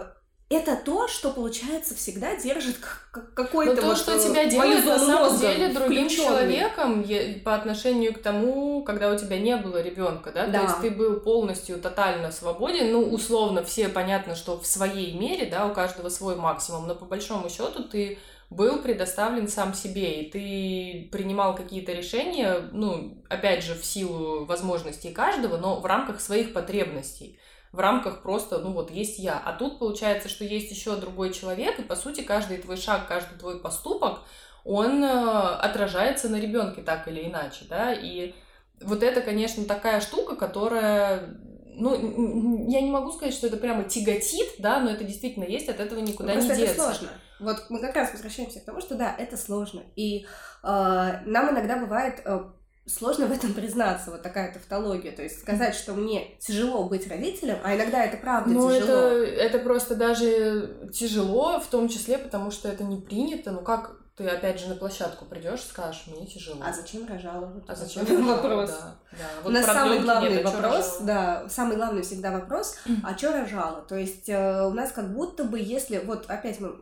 это 0.50 0.76
то, 0.76 1.06
что, 1.06 1.30
получается, 1.30 1.94
всегда 1.94 2.34
держит 2.34 2.76
какой-то 3.12 3.74
Но 3.76 3.80
то, 3.80 3.86
вот 3.86 3.98
что 3.98 4.16
э, 4.16 4.20
тебя 4.20 4.46
делает 4.46 4.84
на 4.84 4.98
самом 4.98 5.38
деле 5.38 5.72
другим 5.72 6.08
человеком 6.08 7.06
по 7.44 7.54
отношению 7.54 8.12
к 8.12 8.18
тому, 8.18 8.82
когда 8.82 9.12
у 9.12 9.16
тебя 9.16 9.38
не 9.38 9.56
было 9.56 9.80
ребенка, 9.80 10.32
да? 10.32 10.48
да? 10.48 10.58
То 10.58 10.64
есть 10.64 10.80
ты 10.80 10.90
был 10.90 11.20
полностью 11.20 11.80
тотально 11.80 12.32
свободен. 12.32 12.90
Ну, 12.90 13.00
условно, 13.00 13.62
все 13.62 13.88
понятно, 13.88 14.34
что 14.34 14.58
в 14.58 14.66
своей 14.66 15.16
мере, 15.16 15.46
да, 15.46 15.66
у 15.66 15.72
каждого 15.72 16.08
свой 16.08 16.34
максимум, 16.34 16.88
но 16.88 16.96
по 16.96 17.04
большому 17.04 17.48
счету 17.48 17.84
ты 17.84 18.18
был 18.50 18.82
предоставлен 18.82 19.46
сам 19.46 19.74
себе, 19.74 20.22
и 20.22 20.30
ты 20.30 21.08
принимал 21.12 21.54
какие-то 21.54 21.92
решения, 21.92 22.68
ну, 22.72 23.22
опять 23.28 23.62
же, 23.62 23.74
в 23.74 23.84
силу 23.84 24.44
возможностей 24.44 25.12
каждого, 25.12 25.56
но 25.56 25.78
в 25.80 25.86
рамках 25.86 26.20
своих 26.20 26.52
потребностей, 26.52 27.38
в 27.70 27.78
рамках 27.78 28.22
просто, 28.22 28.58
ну, 28.58 28.72
вот 28.72 28.90
есть 28.90 29.20
я. 29.20 29.38
А 29.38 29.52
тут 29.52 29.78
получается, 29.78 30.28
что 30.28 30.44
есть 30.44 30.72
еще 30.72 30.96
другой 30.96 31.32
человек, 31.32 31.78
и, 31.78 31.84
по 31.84 31.94
сути, 31.94 32.22
каждый 32.22 32.58
твой 32.58 32.76
шаг, 32.76 33.06
каждый 33.06 33.38
твой 33.38 33.60
поступок, 33.60 34.22
он 34.64 35.02
э, 35.04 35.08
отражается 35.08 36.28
на 36.28 36.40
ребенке 36.40 36.82
так 36.82 37.06
или 37.06 37.26
иначе, 37.28 37.64
да, 37.68 37.94
и 37.94 38.34
вот 38.80 39.04
это, 39.04 39.20
конечно, 39.20 39.64
такая 39.64 40.00
штука, 40.00 40.34
которая 40.34 41.36
ну, 41.80 42.68
я 42.68 42.80
не 42.80 42.90
могу 42.90 43.10
сказать, 43.12 43.34
что 43.34 43.46
это 43.46 43.56
прямо 43.56 43.84
тяготит, 43.84 44.54
да, 44.58 44.80
но 44.80 44.90
это 44.90 45.04
действительно 45.04 45.44
есть, 45.44 45.68
от 45.68 45.80
этого 45.80 46.00
никуда 46.00 46.34
ну, 46.34 46.40
не 46.40 46.48
деться. 46.48 46.64
это 46.64 46.74
сложно. 46.74 47.08
Вот 47.40 47.66
мы 47.70 47.80
как 47.80 47.96
раз 47.96 48.12
возвращаемся 48.12 48.60
к 48.60 48.64
тому, 48.64 48.80
что 48.80 48.94
да, 48.94 49.14
это 49.18 49.36
сложно. 49.36 49.82
И 49.96 50.24
э, 50.24 50.26
нам 50.62 51.50
иногда 51.50 51.76
бывает 51.76 52.20
э, 52.24 52.44
сложно 52.86 53.26
в 53.26 53.32
этом 53.32 53.54
признаться, 53.54 54.10
вот 54.10 54.22
такая 54.22 54.52
тавтология. 54.52 55.12
То 55.12 55.22
есть 55.22 55.40
сказать, 55.40 55.74
что 55.74 55.94
мне 55.94 56.36
тяжело 56.38 56.88
быть 56.88 57.08
родителем, 57.08 57.58
а 57.64 57.74
иногда 57.74 58.04
это 58.04 58.16
правда 58.16 58.50
ну, 58.50 58.70
тяжело. 58.70 58.92
Это, 58.92 59.24
это 59.24 59.58
просто 59.60 59.94
даже 59.94 60.90
тяжело, 60.92 61.60
в 61.60 61.66
том 61.66 61.88
числе, 61.88 62.18
потому 62.18 62.50
что 62.50 62.68
это 62.68 62.84
не 62.84 63.00
принято. 63.00 63.52
Ну 63.52 63.62
как 63.62 63.96
ты 64.20 64.28
опять 64.28 64.60
же 64.60 64.68
на 64.68 64.74
площадку 64.74 65.24
придешь, 65.24 65.62
скажешь, 65.62 66.02
мне 66.06 66.26
тяжело. 66.26 66.62
А 66.62 66.74
зачем 66.74 67.06
рожала? 67.06 67.50
А 67.66 67.74
зачем 67.74 68.06
рожала? 68.06 68.36
вопрос? 68.36 68.70
Да, 68.70 68.94
да. 69.12 69.24
Вот 69.42 69.54
У 69.54 69.62
самый 69.62 70.00
главный 70.00 70.30
нет, 70.30 70.44
а 70.44 70.50
вопрос, 70.50 70.98
да, 71.00 71.48
самый 71.48 71.76
главный 71.76 72.02
всегда 72.02 72.30
вопрос, 72.30 72.76
а 73.02 73.16
что 73.16 73.32
рожала? 73.32 73.80
То 73.80 73.96
есть 73.96 74.28
э, 74.28 74.66
у 74.66 74.74
нас 74.74 74.92
как 74.92 75.14
будто 75.14 75.44
бы, 75.44 75.58
если 75.58 76.00
вот 76.00 76.26
опять 76.28 76.60
мы 76.60 76.76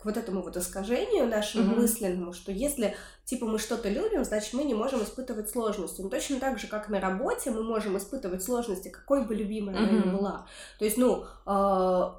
к 0.00 0.06
вот 0.06 0.16
этому 0.16 0.42
вот 0.42 0.56
искажению 0.56 1.26
нашему 1.26 1.74
mm-hmm. 1.74 1.80
мысленному, 1.80 2.32
что 2.32 2.52
если, 2.52 2.96
типа, 3.26 3.46
мы 3.46 3.58
что-то 3.58 3.90
любим, 3.90 4.24
значит, 4.24 4.54
мы 4.54 4.64
не 4.64 4.72
можем 4.72 5.02
испытывать 5.02 5.50
сложности. 5.50 6.00
Но 6.00 6.08
точно 6.08 6.40
так 6.40 6.58
же, 6.58 6.68
как 6.68 6.88
на 6.88 7.00
работе 7.00 7.50
мы 7.50 7.62
можем 7.62 7.98
испытывать 7.98 8.42
сложности, 8.42 8.88
какой 8.88 9.26
бы 9.26 9.34
любимая 9.34 9.76
mm-hmm. 9.76 9.88
она 9.88 9.98
ни 9.98 10.16
была. 10.16 10.46
То 10.78 10.86
есть, 10.86 10.96
ну, 10.96 11.24
э, 11.46 11.50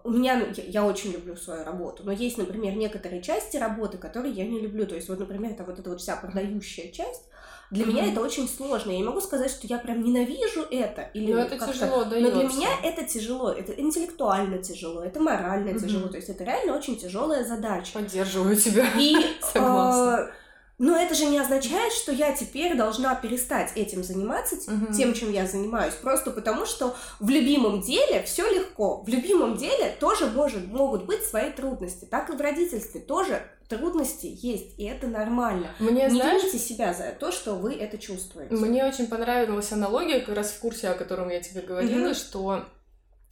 у 0.03 0.09
меня, 0.11 0.37
ну, 0.37 0.45
я, 0.55 0.63
я 0.63 0.85
очень 0.85 1.11
люблю 1.11 1.35
свою 1.35 1.63
работу, 1.63 2.03
но 2.05 2.11
есть, 2.11 2.37
например, 2.37 2.75
некоторые 2.75 3.23
части 3.23 3.57
работы, 3.57 3.97
которые 3.97 4.33
я 4.33 4.45
не 4.45 4.59
люблю. 4.59 4.85
То 4.85 4.93
есть, 4.93 5.09
вот, 5.09 5.19
например, 5.19 5.53
это 5.53 5.63
вот 5.63 5.79
эта 5.79 5.89
вот 5.89 6.01
вся 6.01 6.15
продающая 6.17 6.91
часть, 6.91 7.30
для 7.71 7.85
mm-hmm. 7.85 7.87
меня 7.87 8.11
это 8.11 8.19
очень 8.19 8.49
сложно. 8.49 8.91
Я 8.91 8.97
не 8.97 9.03
могу 9.03 9.21
сказать, 9.21 9.49
что 9.49 9.65
я 9.65 9.77
прям 9.77 10.03
ненавижу 10.03 10.67
это. 10.69 11.03
Или 11.13 11.31
Но 11.31 11.39
это 11.39 11.57
тяжело 11.57 12.03
дается. 12.03 12.29
Но 12.29 12.39
для 12.41 12.49
меня 12.49 12.67
это 12.83 13.03
тяжело. 13.05 13.49
Это 13.49 13.71
интеллектуально 13.71 14.57
тяжело, 14.57 15.01
это 15.01 15.21
морально 15.21 15.69
mm-hmm. 15.69 15.79
тяжело. 15.79 16.07
То 16.09 16.17
есть 16.17 16.27
это 16.27 16.43
реально 16.43 16.75
очень 16.75 16.97
тяжелая 16.97 17.45
задача. 17.45 17.93
Поддерживаю 17.93 18.57
тебя. 18.57 18.85
И 18.99 19.15
Согласна. 19.41 20.29
Э, 20.29 20.40
но 20.81 20.97
это 20.97 21.13
же 21.13 21.25
не 21.25 21.37
означает, 21.37 21.93
что 21.93 22.11
я 22.11 22.31
теперь 22.31 22.75
должна 22.75 23.13
перестать 23.13 23.71
этим 23.75 24.03
заниматься, 24.03 24.55
угу. 24.55 24.91
тем, 24.91 25.13
чем 25.13 25.31
я 25.31 25.45
занимаюсь, 25.45 25.93
просто 25.93 26.31
потому 26.31 26.65
что 26.65 26.95
в 27.19 27.29
любимом 27.29 27.81
деле 27.81 28.23
все 28.23 28.51
легко. 28.51 29.03
В 29.03 29.07
любимом 29.07 29.57
деле 29.57 29.95
тоже 29.99 30.25
может, 30.25 30.65
могут 30.65 31.05
быть 31.05 31.23
свои 31.23 31.51
трудности. 31.51 32.05
Так 32.05 32.31
и 32.31 32.35
в 32.35 32.41
родительстве 32.41 32.99
тоже 32.99 33.43
трудности 33.69 34.25
есть, 34.25 34.79
и 34.79 34.85
это 34.85 35.05
нормально. 35.05 35.67
Мне, 35.77 36.05
не 36.05 36.09
знаешь, 36.09 36.41
вините 36.41 36.57
себя 36.57 36.95
за 36.95 37.11
то, 37.11 37.31
что 37.31 37.53
вы 37.53 37.75
это 37.75 37.99
чувствуете. 37.99 38.55
Мне 38.55 38.83
очень 38.83 39.05
понравилась 39.05 39.71
аналогия, 39.71 40.21
как 40.21 40.35
раз 40.35 40.49
в 40.49 40.59
курсе, 40.61 40.89
о 40.89 40.95
котором 40.95 41.29
я 41.29 41.41
тебе 41.41 41.61
говорила, 41.61 42.07
угу. 42.07 42.15
что 42.15 42.65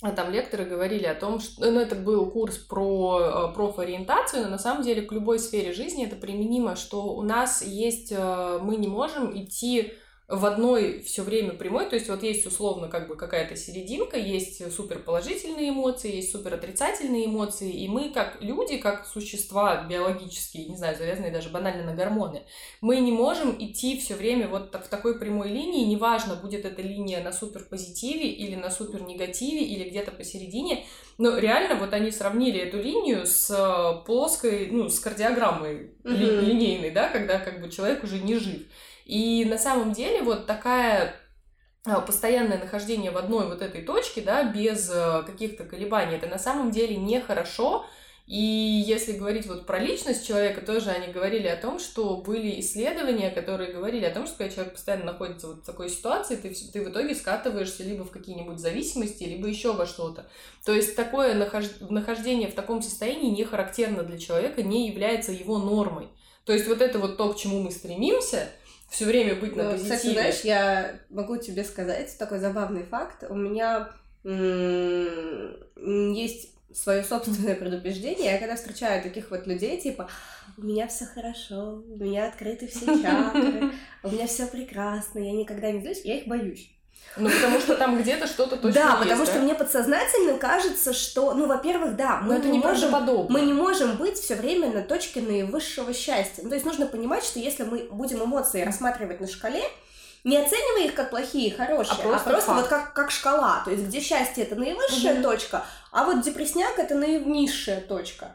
а 0.01 0.11
там 0.11 0.31
лекторы 0.31 0.63
говорили 0.63 1.05
о 1.05 1.15
том, 1.15 1.39
что 1.41 1.69
ну, 1.69 1.79
это 1.79 1.95
был 1.95 2.31
курс 2.31 2.57
про 2.57 3.19
э, 3.19 3.53
профориентацию, 3.53 4.43
но 4.43 4.49
на 4.49 4.57
самом 4.57 4.81
деле 4.81 5.01
к 5.01 5.11
любой 5.11 5.39
сфере 5.39 5.73
жизни 5.73 6.05
это 6.05 6.15
применимо, 6.15 6.77
что 6.77 7.13
у 7.13 7.21
нас 7.21 7.61
есть, 7.61 8.13
э, 8.15 8.59
мы 8.61 8.77
не 8.77 8.87
можем 8.87 9.37
идти 9.37 9.93
в 10.29 10.45
одной 10.45 10.99
все 10.99 11.23
время 11.23 11.53
прямой, 11.53 11.89
то 11.89 11.95
есть 11.95 12.07
вот 12.07 12.21
есть 12.21 12.45
условно 12.45 12.87
как 12.87 13.07
бы 13.07 13.15
какая-то 13.15 13.55
серединка, 13.55 14.15
есть 14.15 14.71
супер 14.71 14.99
положительные 14.99 15.69
эмоции, 15.69 16.17
есть 16.17 16.31
супер 16.31 16.53
отрицательные 16.53 17.25
эмоции, 17.25 17.71
и 17.71 17.87
мы 17.87 18.11
как 18.11 18.37
люди, 18.39 18.77
как 18.77 19.07
существа 19.07 19.87
биологические, 19.89 20.65
не 20.65 20.77
знаю, 20.77 20.95
завязанные 20.95 21.31
даже 21.31 21.49
банально 21.49 21.83
на 21.83 21.95
гормоны, 21.95 22.43
мы 22.79 22.99
не 22.99 23.11
можем 23.11 23.55
идти 23.57 23.97
все 23.97 24.13
время 24.13 24.47
вот 24.47 24.71
в 24.71 24.87
такой 24.87 25.17
прямой 25.19 25.49
линии, 25.49 25.85
неважно, 25.85 26.35
будет 26.35 26.63
эта 26.63 26.83
линия 26.83 27.23
на 27.23 27.31
супер 27.31 27.63
позитиве 27.63 28.29
или 28.29 28.53
на 28.53 28.69
супер 28.69 29.01
негативе 29.01 29.63
или 29.63 29.89
где-то 29.89 30.11
посередине, 30.11 30.85
но 31.17 31.39
реально 31.39 31.73
вот 31.73 31.91
они 31.93 32.11
сравнили 32.11 32.59
эту 32.59 32.77
линию 32.77 33.25
с 33.25 33.49
э, 33.49 34.05
плоской, 34.05 34.67
ну, 34.71 34.89
с 34.89 34.99
кардиограммой 34.99 35.89
mm-hmm. 36.03 36.41
линейной, 36.41 36.91
да, 36.91 37.09
когда 37.09 37.39
как 37.39 37.61
бы 37.61 37.69
человек 37.69 38.03
уже 38.03 38.19
не 38.19 38.35
жив. 38.35 38.61
И 39.09 39.43
на 39.45 39.57
самом 39.57 39.91
деле 39.91 40.21
вот 40.21 40.45
такая 40.45 41.15
а, 41.83 41.99
постоянное 41.99 42.59
нахождение 42.59 43.09
в 43.09 43.17
одной 43.17 43.47
вот 43.47 43.63
этой 43.63 43.81
точке, 43.81 44.21
да, 44.21 44.43
без 44.43 44.87
э, 44.93 45.23
каких-то 45.25 45.63
колебаний, 45.63 46.15
это 46.15 46.27
на 46.27 46.37
самом 46.37 46.69
деле 46.69 46.95
нехорошо. 46.95 47.87
И 48.27 48.37
если 48.85 49.13
говорить 49.13 49.47
вот 49.47 49.65
про 49.65 49.79
личность 49.79 50.27
человека, 50.27 50.61
тоже 50.61 50.91
они 50.91 51.11
говорили 51.11 51.47
о 51.47 51.57
том, 51.57 51.79
что 51.79 52.17
были 52.17 52.59
исследования, 52.59 53.31
которые 53.31 53.73
говорили 53.73 54.05
о 54.05 54.13
том, 54.13 54.27
что 54.27 54.37
когда 54.37 54.53
человек 54.53 54.73
постоянно 54.73 55.05
находится 55.05 55.47
вот 55.47 55.63
в 55.63 55.65
такой 55.65 55.89
ситуации, 55.89 56.35
ты, 56.35 56.53
ты 56.71 56.85
в 56.85 56.91
итоге 56.91 57.15
скатываешься 57.15 57.81
либо 57.81 58.03
в 58.03 58.11
какие-нибудь 58.11 58.59
зависимости, 58.59 59.23
либо 59.23 59.47
еще 59.47 59.73
во 59.73 59.87
что-то. 59.87 60.29
То 60.63 60.71
есть 60.71 60.95
такое 60.95 61.33
нахождение 61.33 62.47
в 62.47 62.53
таком 62.53 62.83
состоянии 62.83 63.31
не 63.31 63.43
характерно 63.43 64.03
для 64.03 64.19
человека, 64.19 64.61
не 64.61 64.87
является 64.87 65.31
его 65.31 65.57
нормой. 65.57 66.09
То 66.45 66.53
есть 66.53 66.67
вот 66.67 66.81
это 66.81 66.99
вот 66.99 67.17
то, 67.17 67.33
к 67.33 67.37
чему 67.37 67.61
мы 67.63 67.71
стремимся, 67.71 68.49
все 68.89 69.05
время 69.05 69.35
быть 69.35 69.55
на 69.55 69.63
ну, 69.63 69.71
позитиве. 69.71 69.95
Кстати, 69.95 70.13
знаешь, 70.13 70.41
я 70.41 70.99
могу 71.09 71.37
тебе 71.37 71.63
сказать 71.63 72.17
такой 72.17 72.39
забавный 72.39 72.83
факт. 72.83 73.23
У 73.29 73.35
меня 73.35 73.89
есть 74.23 76.53
свое 76.73 77.03
собственное 77.03 77.55
предубеждение. 77.55 78.33
Я 78.33 78.37
когда 78.37 78.55
встречаю 78.55 79.01
таких 79.01 79.31
вот 79.31 79.47
людей, 79.47 79.79
типа, 79.79 80.09
у 80.57 80.63
меня 80.63 80.87
все 80.87 81.05
хорошо, 81.05 81.83
у 81.87 81.97
меня 81.97 82.27
открыты 82.27 82.67
все 82.67 82.85
чакры, 83.01 83.71
у 84.03 84.09
меня 84.09 84.27
все 84.27 84.47
прекрасно, 84.47 85.19
я 85.19 85.31
никогда 85.31 85.71
не 85.71 85.81
злюсь, 85.81 86.01
я 86.03 86.17
их 86.17 86.27
боюсь. 86.27 86.69
Ну, 87.17 87.29
потому 87.29 87.59
что 87.59 87.75
там 87.75 88.01
где-то 88.01 88.27
что-то 88.27 88.55
точно 88.57 88.81
Да, 88.81 88.87
есть, 88.89 88.99
потому 88.99 89.25
да? 89.25 89.31
что 89.31 89.41
мне 89.41 89.55
подсознательно 89.55 90.37
кажется, 90.37 90.93
что, 90.93 91.33
ну, 91.33 91.47
во-первых, 91.47 91.95
да, 91.95 92.21
мы, 92.21 92.37
не, 92.39 92.59
можем, 92.59 93.27
мы 93.29 93.41
не 93.41 93.53
можем 93.53 93.97
быть 93.97 94.17
все 94.17 94.35
время 94.35 94.69
на 94.69 94.81
точке 94.81 95.21
наивысшего 95.21 95.93
счастья. 95.93 96.43
Ну, 96.43 96.49
то 96.49 96.55
есть 96.55 96.65
нужно 96.65 96.85
понимать, 96.85 97.23
что 97.23 97.39
если 97.39 97.63
мы 97.63 97.89
будем 97.91 98.23
эмоции 98.23 98.63
рассматривать 98.63 99.19
на 99.19 99.27
шкале, 99.27 99.63
не 100.23 100.37
оценивая 100.37 100.85
их 100.85 100.95
как 100.95 101.09
плохие 101.09 101.49
и 101.49 101.55
хорошие, 101.55 101.97
а 101.99 102.01
просто, 102.01 102.29
а 102.29 102.33
просто 102.33 102.53
вот 102.53 102.67
как, 102.67 102.93
как 102.93 103.11
шкала. 103.11 103.61
То 103.63 103.71
есть 103.71 103.85
где 103.85 104.01
счастье 104.01 104.43
это 104.43 104.55
наивысшая 104.55 105.15
угу. 105.15 105.23
точка, 105.23 105.65
а 105.91 106.05
вот 106.05 106.21
депресняк 106.21 106.77
это 106.77 106.95
наивнизшая 106.95 107.81
точка. 107.81 108.31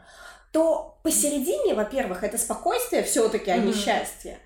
То 0.51 0.97
посередине, 1.03 1.73
во-первых, 1.73 2.23
это 2.23 2.37
спокойствие 2.37 3.03
все-таки, 3.03 3.51
а 3.51 3.57
не 3.57 3.73
счастье. 3.73 4.39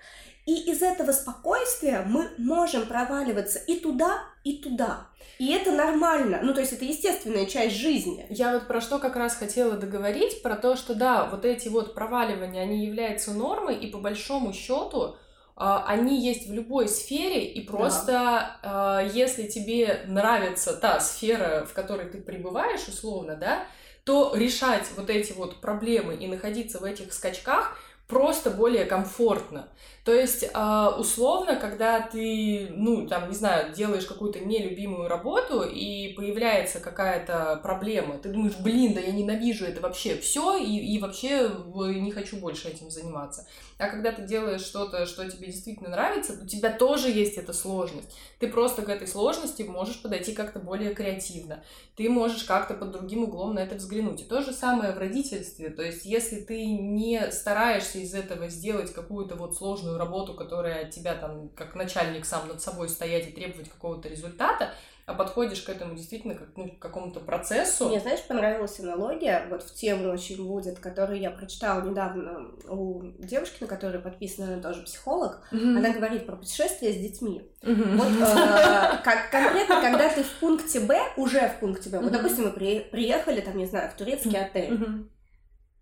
И 0.50 0.72
из 0.72 0.82
этого 0.82 1.12
спокойствия 1.12 2.04
мы 2.08 2.28
можем 2.40 2.88
проваливаться 2.88 3.60
и 3.60 3.80
туда, 3.80 4.24
и 4.44 4.58
туда. 4.58 5.06
И 5.38 5.54
это 5.54 5.72
нормально. 5.72 6.40
Ну, 6.42 6.56
то 6.56 6.62
есть 6.62 6.74
это 6.74 6.86
естественная 6.86 7.46
часть 7.46 7.76
жизни. 7.76 8.26
Я 8.32 8.54
вот 8.54 8.68
про 8.68 8.82
что 8.82 8.98
как 8.98 9.16
раз 9.16 9.36
хотела 9.36 9.78
договорить, 9.78 10.42
про 10.42 10.56
то, 10.56 10.76
что 10.76 10.96
да, 10.96 11.26
вот 11.26 11.46
эти 11.46 11.68
вот 11.68 11.94
проваливания, 11.94 12.64
они 12.64 12.84
являются 12.84 13.32
нормой, 13.32 13.76
и 13.76 13.92
по 13.92 14.00
большому 14.00 14.52
счету 14.52 15.18
а, 15.56 15.86
они 15.86 16.20
есть 16.20 16.50
в 16.50 16.54
любой 16.54 16.88
сфере, 16.88 17.46
и 17.46 17.62
просто 17.62 18.58
да. 18.64 19.02
если 19.02 19.44
тебе 19.44 20.02
нравится 20.08 20.74
та 20.74 21.00
сфера, 21.00 21.68
в 21.70 21.74
которой 21.74 22.08
ты 22.08 22.18
пребываешь, 22.18 22.88
условно, 22.88 23.36
да, 23.36 23.68
то 24.04 24.34
решать 24.36 24.88
вот 24.98 25.12
эти 25.12 25.32
вот 25.32 25.62
проблемы 25.62 26.16
и 26.16 26.26
находиться 26.26 26.80
в 26.80 26.86
этих 26.86 27.14
скачках 27.14 27.78
просто 28.10 28.50
более 28.50 28.86
комфортно. 28.86 29.70
То 30.04 30.14
есть, 30.14 30.46
а, 30.54 30.96
условно, 30.98 31.56
когда 31.56 32.02
ты, 32.02 32.68
ну, 32.72 33.08
там, 33.08 33.30
не 33.30 33.36
знаю, 33.36 33.74
делаешь 33.74 34.06
какую-то 34.06 34.40
нелюбимую 34.40 35.08
работу, 35.08 35.64
и 35.64 36.14
появляется 36.14 36.80
какая-то 36.80 37.60
проблема, 37.62 38.18
ты 38.18 38.30
думаешь, 38.30 38.56
блин, 38.58 38.94
да 38.94 39.02
я 39.02 39.12
ненавижу 39.12 39.66
это 39.66 39.82
вообще 39.82 40.16
все, 40.18 40.58
и, 40.58 40.78
и 40.78 41.00
вообще 41.00 41.50
не 41.76 42.12
хочу 42.12 42.38
больше 42.38 42.70
этим 42.70 42.90
заниматься. 42.90 43.46
А 43.80 43.88
когда 43.88 44.12
ты 44.12 44.24
делаешь 44.24 44.62
что-то, 44.62 45.06
что 45.06 45.30
тебе 45.30 45.48
действительно 45.48 45.90
нравится, 45.90 46.38
у 46.42 46.46
тебя 46.46 46.70
тоже 46.70 47.10
есть 47.10 47.38
эта 47.38 47.54
сложность. 47.54 48.14
Ты 48.38 48.50
просто 48.50 48.82
к 48.82 48.90
этой 48.90 49.08
сложности 49.08 49.64
можешь 49.64 50.02
подойти 50.02 50.34
как-то 50.34 50.60
более 50.60 50.94
креативно. 50.94 51.64
Ты 51.96 52.10
можешь 52.10 52.44
как-то 52.44 52.74
под 52.74 52.92
другим 52.92 53.24
углом 53.24 53.56
на 53.56 53.60
это 53.60 53.76
взглянуть. 53.76 54.22
И 54.22 54.26
то 54.26 54.42
же 54.42 54.52
самое 54.52 54.92
в 54.92 54.98
родительстве. 54.98 55.70
То 55.70 55.82
есть, 55.82 56.04
если 56.04 56.42
ты 56.42 56.66
не 56.66 57.32
стараешься 57.32 58.00
из 58.00 58.14
этого 58.14 58.50
сделать 58.50 58.94
какую-то 58.94 59.36
вот 59.36 59.56
сложную 59.56 59.89
работу, 59.98 60.34
которая 60.34 60.86
от 60.86 60.92
тебя 60.92 61.16
там, 61.16 61.50
как 61.50 61.76
начальник 61.76 62.26
сам 62.26 62.48
над 62.48 62.62
собой 62.62 62.90
стоять 62.90 63.28
и 63.28 63.32
требовать 63.32 63.70
какого-то 63.70 64.10
результата, 64.10 64.74
а 65.10 65.16
подходишь 65.16 65.62
к 65.62 65.70
этому 65.70 65.96
действительно 65.96 66.36
как 66.36 66.50
ну, 66.56 66.70
к 66.70 66.78
какому-то 66.78 67.20
процессу. 67.20 67.90
Мне, 67.90 68.00
знаешь, 68.00 68.22
понравилась 68.28 68.80
аналогия, 68.80 69.48
вот 69.50 69.64
в 69.64 69.74
тему 69.74 70.12
очень 70.12 70.46
будет, 70.46 70.78
которую 70.78 71.20
я 71.20 71.32
прочитала 71.32 71.82
недавно 71.82 72.52
у 72.68 73.02
девушки, 73.18 73.58
на 73.62 73.68
которой 73.68 74.00
подписана, 74.00 74.54
она 74.54 74.62
тоже 74.62 74.84
психолог. 74.84 75.42
Mm-hmm. 75.52 75.78
Она 75.78 75.94
говорит 75.94 76.28
про 76.28 76.36
путешествия 76.36 76.94
с 76.94 76.98
детьми. 76.98 77.42
Mm-hmm. 77.64 77.96
Вот 77.96 78.08
э, 78.08 79.02
как, 79.04 79.32
конкретно, 79.32 79.82
когда 79.82 80.10
ты 80.14 80.22
в 80.22 80.32
пункте 80.40 80.80
Б, 80.82 81.00
уже 81.18 81.50
в 81.50 81.60
пункте 81.60 81.90
Б, 81.90 81.98
mm-hmm. 81.98 82.04
вот, 82.04 82.12
допустим, 82.12 82.44
мы 82.44 82.52
при, 82.52 82.82
приехали, 82.82 83.42
там, 83.42 83.58
не 83.58 83.66
знаю, 83.66 83.90
в 83.90 83.96
турецкий 83.96 84.32
mm-hmm. 84.32 84.46
отель. 84.46 84.74
Mm-hmm. 84.74 85.06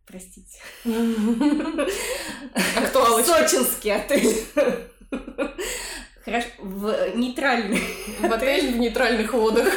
Простите. 0.08 0.58
Актуалочка. 2.78 3.32
Сочинский 3.34 3.92
отель. 3.94 4.46
Хорошо, 6.24 6.48
в 6.60 7.16
нейтральный. 7.16 7.82
В 8.22 8.32
отель 8.32 8.74
в 8.74 8.78
нейтральных 8.78 9.34
водах. 9.34 9.68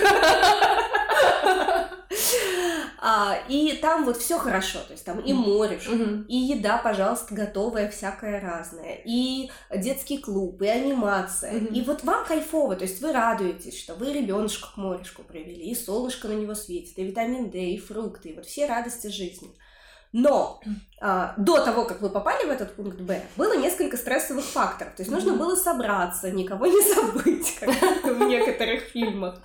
А, 3.03 3.39
и 3.49 3.79
там 3.81 4.05
вот 4.05 4.19
все 4.19 4.37
хорошо, 4.39 4.79
то 4.87 4.93
есть 4.93 5.07
там 5.07 5.21
и 5.21 5.33
море, 5.33 5.81
Мгм. 5.89 6.27
и 6.29 6.37
еда, 6.37 6.77
пожалуйста, 6.77 7.35
готовая, 7.35 7.91
всякая 7.91 8.41
разная, 8.43 9.01
и 9.07 9.51
детский 9.75 10.19
клуб, 10.19 10.61
и 10.61 10.67
анимация. 10.67 11.53
Мгм. 11.53 11.73
И 11.75 11.81
вот 11.81 12.05
вам 12.05 12.27
кайфово, 12.27 12.77
то 12.77 12.85
есть 12.85 13.01
вы 13.01 13.13
радуетесь, 13.13 13.81
что 13.81 13.95
вы 13.95 14.13
ребенушка 14.13 14.69
к 14.75 14.77
морешку 14.77 15.23
привели, 15.23 15.71
и 15.71 15.75
солнышко 15.75 16.29
на 16.29 16.35
него 16.35 16.55
светит, 16.55 16.99
и 16.99 17.05
витамин 17.05 17.49
D, 17.49 17.59
и 17.71 17.79
фрукты, 17.79 18.29
и 18.31 18.35
вот 18.35 18.45
все 18.45 18.67
радости 18.67 19.07
жизни. 19.07 19.49
Но 20.13 20.61
а, 21.01 21.35
до 21.37 21.65
того, 21.65 21.85
как 21.85 22.01
вы 22.03 22.11
попали 22.11 22.45
в 22.47 22.51
этот 22.51 22.75
пункт 22.75 22.99
Б, 23.01 23.23
было 23.37 23.57
несколько 23.57 23.97
стрессовых 23.97 24.45
факторов. 24.45 24.93
То 24.97 25.03
есть 25.03 25.11
нужно 25.11 25.35
было 25.35 25.55
собраться, 25.57 26.31
никого 26.31 26.67
не 26.67 26.81
забыть, 26.95 27.57
как 27.61 27.71
в 28.05 28.21
некоторых 28.25 28.83
фильмах. 28.85 29.37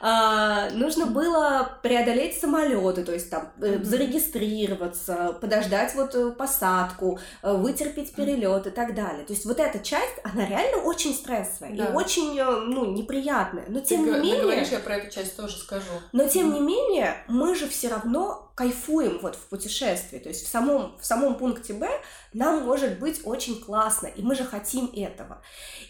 А, 0.00 0.70
нужно 0.70 1.06
было 1.06 1.78
преодолеть 1.82 2.40
самолеты, 2.40 3.04
то 3.04 3.12
есть 3.12 3.30
там 3.30 3.52
э, 3.60 3.78
зарегистрироваться, 3.84 5.36
подождать 5.40 5.94
вот 5.94 6.14
э, 6.16 6.30
посадку, 6.32 7.20
э, 7.42 7.52
вытерпеть 7.54 8.12
перелет 8.14 8.66
и 8.66 8.70
так 8.70 8.94
далее. 8.96 9.24
То 9.24 9.32
есть 9.32 9.44
вот 9.44 9.60
эта 9.60 9.78
часть, 9.78 10.14
она 10.24 10.44
реально 10.46 10.78
очень 10.82 11.14
стрессовая 11.14 11.76
Да. 11.76 11.84
и 11.84 11.92
очень, 11.92 12.34
ну, 12.42 12.86
неприятная. 12.86 13.64
Но 13.68 13.80
Ты 13.80 13.86
тем 13.90 14.04
не 14.06 14.10
г- 14.10 14.16
ты 14.16 14.22
менее... 14.22 14.42
говоришь, 14.42 14.68
я 14.68 14.80
про 14.80 14.96
эту 14.96 15.14
часть 15.14 15.36
тоже 15.36 15.56
скажу. 15.56 15.92
Но 16.12 16.26
тем 16.26 16.52
не 16.52 16.60
менее, 16.60 17.14
мы 17.28 17.54
же 17.54 17.68
все 17.68 17.88
равно 17.88 18.51
кайфуем 18.54 19.18
вот 19.22 19.34
в 19.34 19.46
путешествии. 19.48 20.18
То 20.18 20.28
есть 20.28 20.44
в 20.44 20.48
самом, 20.48 20.98
в 20.98 21.06
самом 21.06 21.36
пункте 21.36 21.72
Б 21.72 21.88
нам 22.32 22.64
может 22.64 22.98
быть 22.98 23.20
очень 23.24 23.60
классно, 23.60 24.06
и 24.06 24.22
мы 24.22 24.34
же 24.34 24.44
хотим 24.44 24.90
этого. 24.94 25.42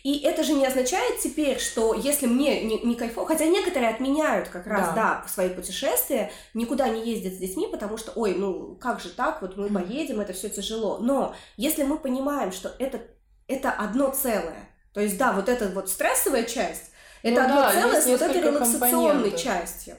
И 0.03 0.19
это 0.21 0.45
же 0.45 0.53
не 0.53 0.67
означает 0.67 1.21
теперь, 1.21 1.59
что 1.59 1.95
если 1.95 2.27
мне 2.27 2.63
не, 2.65 2.81
не 2.81 2.95
кайфово, 2.95 3.27
хотя 3.27 3.47
некоторые 3.47 3.91
отменяют 3.91 4.49
как 4.49 4.67
раз, 4.67 4.89
Да. 4.89 4.95
да, 4.95 5.29
свои 5.29 5.49
путешествия, 5.49 6.31
никуда 6.55 6.89
не 6.89 7.05
ездят 7.05 7.35
с 7.35 7.39
детьми, 7.39 7.67
потому 7.71 7.97
что, 7.97 8.13
ой, 8.13 8.35
ну 8.35 8.77
как 8.77 9.01
же 9.01 9.09
так, 9.11 9.43
вот 9.43 9.57
мы 9.57 9.69
поедем, 9.69 10.21
это 10.21 10.33
все 10.33 10.49
тяжело. 10.49 10.99
Но 10.99 11.35
если 11.57 11.83
мы 11.83 11.99
понимаем, 11.99 12.53
что 12.53 12.73
это, 12.79 13.01
это 13.49 13.71
одно 13.73 14.11
целое, 14.11 14.69
то 14.93 15.01
есть, 15.01 15.17
да, 15.17 15.33
вот 15.33 15.49
эта 15.49 15.69
вот 15.69 15.89
стрессовая 15.89 16.45
часть, 16.45 16.92
это 17.23 17.43
Ну 17.43 17.45
одно 17.45 17.57
да, 17.57 17.73
целое 17.73 18.01
с 18.01 18.07
вот 18.07 18.23
этой 18.23 18.43
релаксационной 18.43 19.31
компонентов. 19.31 19.43
частью 19.43 19.97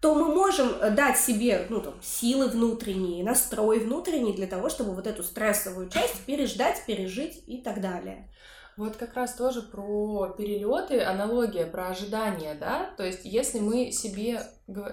то 0.00 0.14
мы 0.14 0.34
можем 0.34 0.72
э, 0.80 0.90
дать 0.90 1.18
себе 1.18 1.66
ну, 1.68 1.80
там, 1.80 1.94
силы 2.02 2.48
внутренние, 2.48 3.24
настрой 3.24 3.80
внутренний 3.80 4.32
для 4.32 4.46
того, 4.46 4.68
чтобы 4.68 4.94
вот 4.94 5.06
эту 5.06 5.22
стрессовую 5.22 5.88
часть 5.88 6.24
переждать, 6.26 6.82
пережить 6.86 7.42
и 7.46 7.58
так 7.58 7.80
далее. 7.80 8.28
Вот 8.78 8.96
как 8.96 9.14
раз 9.14 9.34
тоже 9.34 9.60
про 9.60 10.28
перелеты, 10.38 11.02
аналогия 11.02 11.66
про 11.66 11.88
ожидания, 11.88 12.54
да? 12.54 12.90
То 12.96 13.04
есть, 13.04 13.24
если 13.24 13.58
мы 13.58 13.90
себе... 13.90 14.40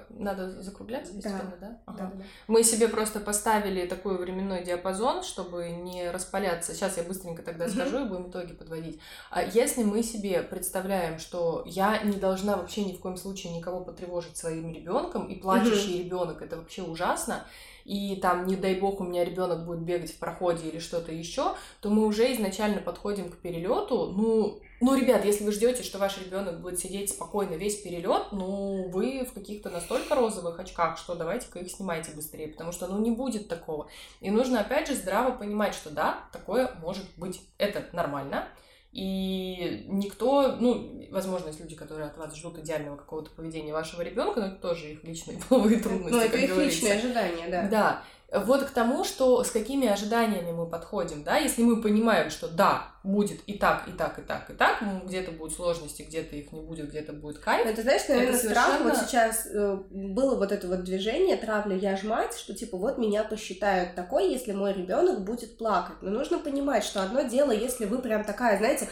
Надо 0.10 0.64
закругляться 0.64 1.14
Да. 1.14 1.18
постепенно, 1.22 1.58
да? 1.62 1.82
Ага. 1.86 2.12
Мы 2.48 2.64
себе 2.64 2.88
просто 2.88 3.20
поставили 3.20 3.86
такой 3.86 4.18
временной 4.18 4.64
диапазон, 4.64 5.22
чтобы 5.22 5.70
не 5.70 6.10
распаляться. 6.10 6.74
Сейчас 6.74 6.98
я 6.98 7.04
быстренько 7.04 7.44
тогда 7.44 7.70
скажу 7.70 8.06
и 8.06 8.10
будем 8.10 8.30
итоги 8.32 8.54
подводить. 8.54 9.00
А 9.30 9.44
если 9.44 9.84
мы 9.84 10.02
себе 10.02 10.42
представляем, 10.42 11.20
что 11.20 11.62
я 11.68 12.00
не 12.00 12.18
должна 12.18 12.58
вообще 12.58 12.86
ни 12.86 12.94
в 12.94 13.00
коем 13.00 13.18
случае 13.18 13.54
никого 13.54 13.82
потревожить 13.82 14.36
своим 14.36 14.74
ребенком, 14.74 15.28
и 15.28 15.36
плачущий 15.36 16.00
ребенок 16.04 16.42
это 16.42 16.58
вообще 16.58 16.82
ужасно, 16.82 17.46
и 17.86 18.16
там, 18.16 18.48
не 18.48 18.56
дай 18.56 18.76
бог, 18.76 19.00
у 19.00 19.04
меня 19.04 19.24
ребенок 19.24 19.66
будет 19.66 19.82
бегать 19.82 20.12
в 20.12 20.18
проходе 20.18 20.68
или 20.68 20.80
что-то 20.80 21.12
еще, 21.12 21.54
то 21.80 21.90
мы 21.90 22.06
уже 22.06 22.34
изначально 22.34 22.82
подходим 22.82 23.30
к 23.30 23.38
перелету. 23.38 24.12
Ну, 24.16 24.60
ну, 24.82 24.96
ребят, 24.96 25.24
если 25.24 25.46
вы 25.46 25.52
ждете, 25.52 25.84
что 25.84 26.00
ваш 26.00 26.18
ребенок 26.18 26.62
будет 26.62 26.80
сидеть 26.80 27.12
спокойно 27.12 27.54
весь 27.54 27.82
перелет, 27.82 28.32
ну, 28.32 28.90
вы 28.90 29.24
в 29.24 29.34
каких-то 29.34 29.70
настолько 29.70 30.16
розовых 30.16 30.60
очках, 30.60 30.98
что 30.98 31.16
давайте-ка 31.16 31.60
их 31.60 31.72
снимайте 31.72 32.12
быстрее, 32.12 32.48
потому 32.50 32.72
что, 32.72 32.88
ну, 32.88 33.00
не 33.00 33.12
будет 33.12 33.48
такого. 33.48 33.88
И 34.20 34.32
нужно, 34.32 34.62
опять 34.62 34.88
же, 34.88 34.96
здраво 34.96 35.32
понимать, 35.32 35.76
что 35.76 35.92
да, 35.92 36.26
такое 36.34 36.72
может 36.82 37.06
быть. 37.18 37.40
Это 37.58 37.86
нормально. 37.94 38.48
И 38.96 39.84
никто, 39.90 40.56
ну, 40.58 41.06
возможно, 41.12 41.48
есть 41.48 41.60
люди, 41.60 41.76
которые 41.76 42.08
от 42.08 42.18
вас 42.18 42.34
ждут 42.34 42.60
идеального 42.60 42.96
какого-то 42.96 43.30
поведения 43.30 43.74
вашего 43.74 44.02
ребенка, 44.02 44.40
но 44.40 44.46
это 44.48 44.56
тоже 44.56 44.94
их 44.94 45.04
личные 45.04 45.38
половые 45.50 45.82
трудности. 45.82 46.14
Ну, 46.14 46.22
это 46.22 46.38
их 46.38 46.50
говорится. 46.50 46.78
личные 46.78 47.00
ожидания, 47.00 47.48
да. 47.50 47.68
Да. 47.68 48.04
Вот 48.40 48.64
к 48.66 48.70
тому, 48.72 49.04
что 49.04 49.44
с 49.44 49.52
какими 49.52 49.88
ожиданиями 49.88 50.52
мы 50.52 50.66
подходим, 50.68 51.24
да, 51.24 51.38
если 51.38 51.64
мы 51.64 51.82
понимаем, 51.82 52.30
что 52.30 52.48
да, 52.48 52.88
будет 53.04 53.40
и 53.48 53.58
так, 53.58 53.88
и 53.88 53.92
так, 53.92 54.18
и 54.20 54.22
так, 54.22 54.50
и 54.50 54.54
так, 54.54 54.82
ну, 54.82 55.02
где-то 55.06 55.32
будут 55.32 55.56
сложности, 55.56 56.02
где-то 56.02 56.36
их 56.36 56.52
не 56.52 56.62
будет, 56.62 56.90
где-то 56.90 57.14
будет 57.14 57.40
кайф. 57.40 57.74
Ты 57.76 57.82
знаешь, 57.82 58.02
наверное, 58.10 58.38
Это 58.38 58.50
страх, 58.50 58.68
вот 58.82 58.96
совершенно- 58.96 59.08
сейчас 59.08 59.48
э, 59.48 59.78
было 59.92 60.36
вот 60.36 60.52
это 60.52 60.68
вот 60.68 60.84
движение 60.84 61.38
«Травля, 61.38 61.76
я 61.78 61.96
ж 61.96 62.04
мать», 62.04 62.36
что 62.38 62.54
типа 62.54 62.78
вот 62.78 62.98
меня 62.98 63.24
посчитают 63.24 63.96
такой, 63.96 64.32
если 64.32 64.52
мой 64.54 64.74
ребенок 64.74 65.24
будет 65.24 65.58
плакать. 65.58 65.98
Но 66.02 66.10
нужно 66.12 66.40
понимать, 66.40 66.84
что 66.84 67.04
одно 67.04 67.22
дело, 67.22 67.52
если 67.52 67.86
вы 67.86 68.00
прям 68.00 68.24
такая, 68.24 68.58
знаете, 68.58 68.90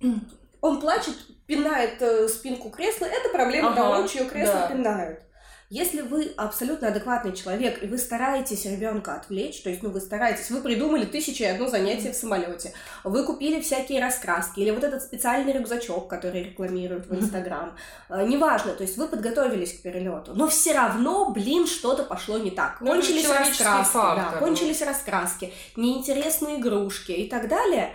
он 0.60 0.80
плачет, 0.80 1.14
пинает 1.46 2.00
э, 2.02 2.28
спинку 2.28 2.70
кресла, 2.70 3.06
это 3.06 3.28
проблема 3.30 3.70
Ага, 3.70 3.76
того, 3.76 4.06
чье 4.08 4.24
кресло 4.24 4.54
да. 4.54 4.68
пинают. 4.68 5.20
Если 5.68 6.02
вы 6.02 6.32
абсолютно 6.36 6.88
адекватный 6.88 7.34
человек, 7.34 7.82
и 7.82 7.86
вы 7.86 7.98
стараетесь 7.98 8.64
ребенка 8.66 9.14
отвлечь, 9.14 9.62
то 9.62 9.70
есть, 9.70 9.82
ну, 9.82 9.90
вы 9.90 10.00
стараетесь, 10.00 10.50
вы 10.50 10.60
придумали 10.60 11.04
тысячу 11.04 11.42
и 11.42 11.46
одно 11.46 11.68
занятие 11.68 12.12
в 12.12 12.16
самолете, 12.16 12.72
вы 13.02 13.24
купили 13.24 13.60
всякие 13.60 14.00
раскраски, 14.00 14.60
или 14.60 14.70
вот 14.70 14.84
этот 14.84 15.02
специальный 15.02 15.52
рюкзачок, 15.52 16.08
который 16.08 16.44
рекламируют 16.44 17.06
в. 17.06 17.14
Инстаграм, 17.16 17.76
Э, 18.08 18.24
неважно, 18.24 18.72
то 18.72 18.82
есть 18.82 18.96
вы 18.96 19.08
подготовились 19.08 19.72
к 19.78 19.82
перелету, 19.82 20.32
но 20.34 20.46
все 20.48 20.72
равно, 20.72 21.30
блин, 21.30 21.66
что-то 21.66 22.04
пошло 22.04 22.38
не 22.38 22.50
так. 22.50 22.78
Ну, 22.80 22.88
Кончились 22.88 23.28
раскраски, 23.28 23.92
фактор, 23.92 24.16
да, 24.16 24.30
ну. 24.34 24.46
кончились 24.46 24.82
раскраски, 24.82 25.52
неинтересные 25.76 26.60
игрушки 26.60 27.12
и 27.12 27.28
так 27.28 27.48
далее. 27.48 27.94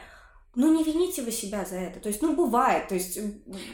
Ну, 0.55 0.73
не 0.75 0.83
вините 0.83 1.21
вы 1.21 1.31
себя 1.31 1.63
за 1.63 1.77
это. 1.77 1.99
То 1.99 2.09
есть, 2.09 2.21
ну, 2.21 2.35
бывает. 2.35 2.87
То 2.89 2.95
есть, 2.95 3.17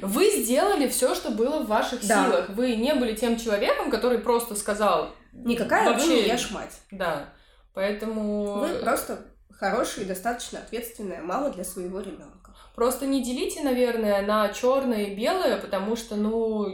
Вы 0.02 0.30
сделали 0.32 0.88
все, 0.88 1.16
что 1.16 1.32
было 1.32 1.60
в 1.64 1.68
ваших 1.68 2.06
Да. 2.08 2.26
силах. 2.26 2.50
Вы 2.50 2.76
не 2.76 2.94
были 2.94 3.16
тем 3.16 3.38
человеком, 3.38 3.90
который 3.90 4.20
просто 4.20 4.56
сказал, 4.56 5.10
никакая 5.34 5.86
вы 5.88 5.94
Вообще- 5.94 6.22
не 6.24 6.28
ешь 6.28 6.52
мать. 6.52 6.74
да. 6.92 7.34
Поэтому 7.74 8.60
Вы 8.60 8.80
просто 8.80 9.26
хорошая 9.52 10.06
и 10.06 10.08
достаточно 10.08 10.60
ответственная 10.60 11.22
мама 11.22 11.50
для 11.52 11.64
своего 11.64 12.00
ребенка. 12.00 12.56
Просто 12.76 13.06
не 13.08 13.24
делите, 13.24 13.62
наверное, 13.64 14.22
на 14.22 14.50
черное 14.50 15.06
и 15.06 15.16
белое, 15.16 15.58
потому 15.58 15.96
что, 15.96 16.16
ну, 16.16 16.66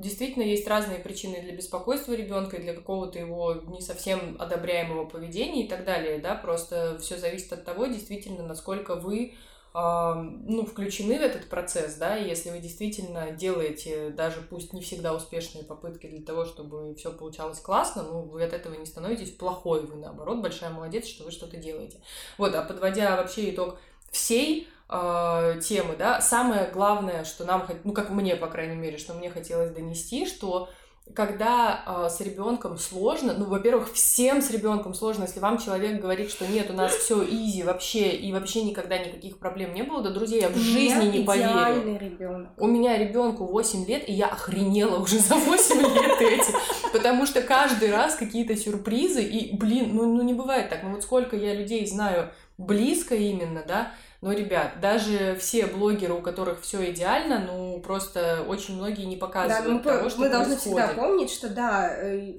действительно 0.00 0.42
есть 0.42 0.66
разные 0.66 0.98
причины 0.98 1.40
для 1.40 1.52
беспокойства 1.54 2.12
ребенка 2.14 2.56
и 2.56 2.62
для 2.62 2.74
какого-то 2.74 3.18
его 3.20 3.54
не 3.68 3.80
совсем 3.80 4.36
одобряемого 4.40 5.04
поведения 5.04 5.64
и 5.64 5.68
так 5.68 5.84
далее, 5.84 6.18
да, 6.18 6.34
просто 6.34 6.98
все 7.00 7.16
зависит 7.16 7.52
от 7.52 7.64
того, 7.64 7.86
действительно, 7.86 8.42
насколько 8.44 8.96
вы 8.96 9.34
ну, 9.74 10.66
включены 10.66 11.18
в 11.18 11.22
этот 11.22 11.48
процесс, 11.48 11.94
да, 11.94 12.18
и 12.18 12.28
если 12.28 12.50
вы 12.50 12.58
действительно 12.58 13.30
делаете 13.30 14.10
даже 14.10 14.42
пусть 14.42 14.74
не 14.74 14.82
всегда 14.82 15.14
успешные 15.14 15.64
попытки 15.64 16.06
для 16.06 16.22
того, 16.22 16.44
чтобы 16.44 16.94
все 16.94 17.10
получалось 17.10 17.60
классно, 17.60 18.02
ну, 18.02 18.22
вы 18.22 18.44
от 18.44 18.52
этого 18.52 18.74
не 18.74 18.84
становитесь 18.84 19.30
плохой, 19.30 19.86
вы 19.86 19.96
наоборот 19.96 20.42
большая 20.42 20.70
молодец, 20.70 21.06
что 21.06 21.24
вы 21.24 21.30
что-то 21.30 21.56
делаете. 21.56 22.00
Вот, 22.36 22.54
а 22.54 22.62
подводя 22.62 23.16
вообще 23.16 23.54
итог 23.54 23.78
всей 24.10 24.68
э, 24.90 25.60
темы, 25.62 25.96
да, 25.96 26.20
самое 26.20 26.70
главное, 26.70 27.24
что 27.24 27.46
нам, 27.46 27.66
ну, 27.84 27.94
как 27.94 28.10
мне, 28.10 28.36
по 28.36 28.48
крайней 28.48 28.76
мере, 28.76 28.98
что 28.98 29.14
мне 29.14 29.30
хотелось 29.30 29.70
донести, 29.70 30.26
что 30.26 30.68
когда 31.14 31.82
э, 31.84 32.08
с 32.08 32.20
ребенком 32.20 32.78
сложно, 32.78 33.34
ну, 33.36 33.46
во-первых, 33.46 33.92
всем 33.92 34.40
с 34.40 34.50
ребенком 34.50 34.94
сложно, 34.94 35.24
если 35.24 35.40
вам 35.40 35.58
человек 35.58 36.00
говорит, 36.00 36.30
что 36.30 36.46
нет, 36.46 36.70
у 36.70 36.74
нас 36.74 36.92
все 36.92 37.22
изи 37.22 37.62
вообще, 37.62 38.10
и 38.10 38.32
вообще 38.32 38.62
никогда 38.62 38.96
никаких 38.98 39.38
проблем 39.38 39.74
не 39.74 39.82
было, 39.82 40.02
да, 40.02 40.10
друзья, 40.10 40.42
я 40.42 40.48
в 40.48 40.56
жизни 40.56 41.18
не 41.18 41.24
поверю. 41.24 41.98
ребенок. 41.98 42.50
У 42.56 42.66
меня 42.66 42.96
ребенку 42.96 43.44
8 43.44 43.86
лет, 43.86 44.08
и 44.08 44.12
я 44.12 44.28
охренела 44.28 44.98
уже 44.98 45.18
за 45.18 45.34
8 45.34 45.80
лет 45.80 46.20
этим. 46.20 46.54
Потому 46.92 47.26
что 47.26 47.42
каждый 47.42 47.90
раз 47.90 48.14
какие-то 48.14 48.56
сюрпризы, 48.56 49.22
и, 49.22 49.56
блин, 49.56 49.90
ну, 49.94 50.06
ну 50.06 50.22
не 50.22 50.34
бывает 50.34 50.70
так. 50.70 50.82
Ну 50.82 50.92
вот 50.92 51.02
сколько 51.02 51.36
я 51.36 51.54
людей 51.54 51.86
знаю 51.86 52.30
близко 52.58 53.14
именно, 53.14 53.64
да, 53.66 53.92
но, 54.22 54.32
ребят, 54.32 54.80
даже 54.80 55.36
все 55.40 55.66
блогеры, 55.66 56.14
у 56.14 56.22
которых 56.22 56.62
все 56.62 56.90
идеально, 56.92 57.40
ну, 57.40 57.80
просто 57.80 58.44
очень 58.46 58.76
многие 58.76 59.04
не 59.04 59.16
Да, 59.16 59.26
показывают 59.26 59.84
мы, 59.84 59.92
того, 59.92 60.08
что 60.08 60.20
мы 60.20 60.28
должны 60.28 60.54
происходит. 60.54 60.86
всегда 60.86 61.02
помнить, 61.02 61.30
что 61.30 61.48
да, 61.48 61.92
э, 61.92 62.32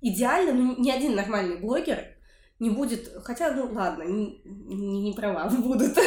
идеально, 0.00 0.52
ну, 0.52 0.74
ни 0.76 0.90
один 0.90 1.14
нормальный 1.14 1.58
блогер 1.58 2.15
не 2.58 2.70
будет, 2.70 3.12
хотя, 3.22 3.50
ну 3.52 3.68
ладно, 3.72 4.04
не, 4.04 4.40
не, 4.44 5.12
права 5.12 5.48
будут, 5.50 5.98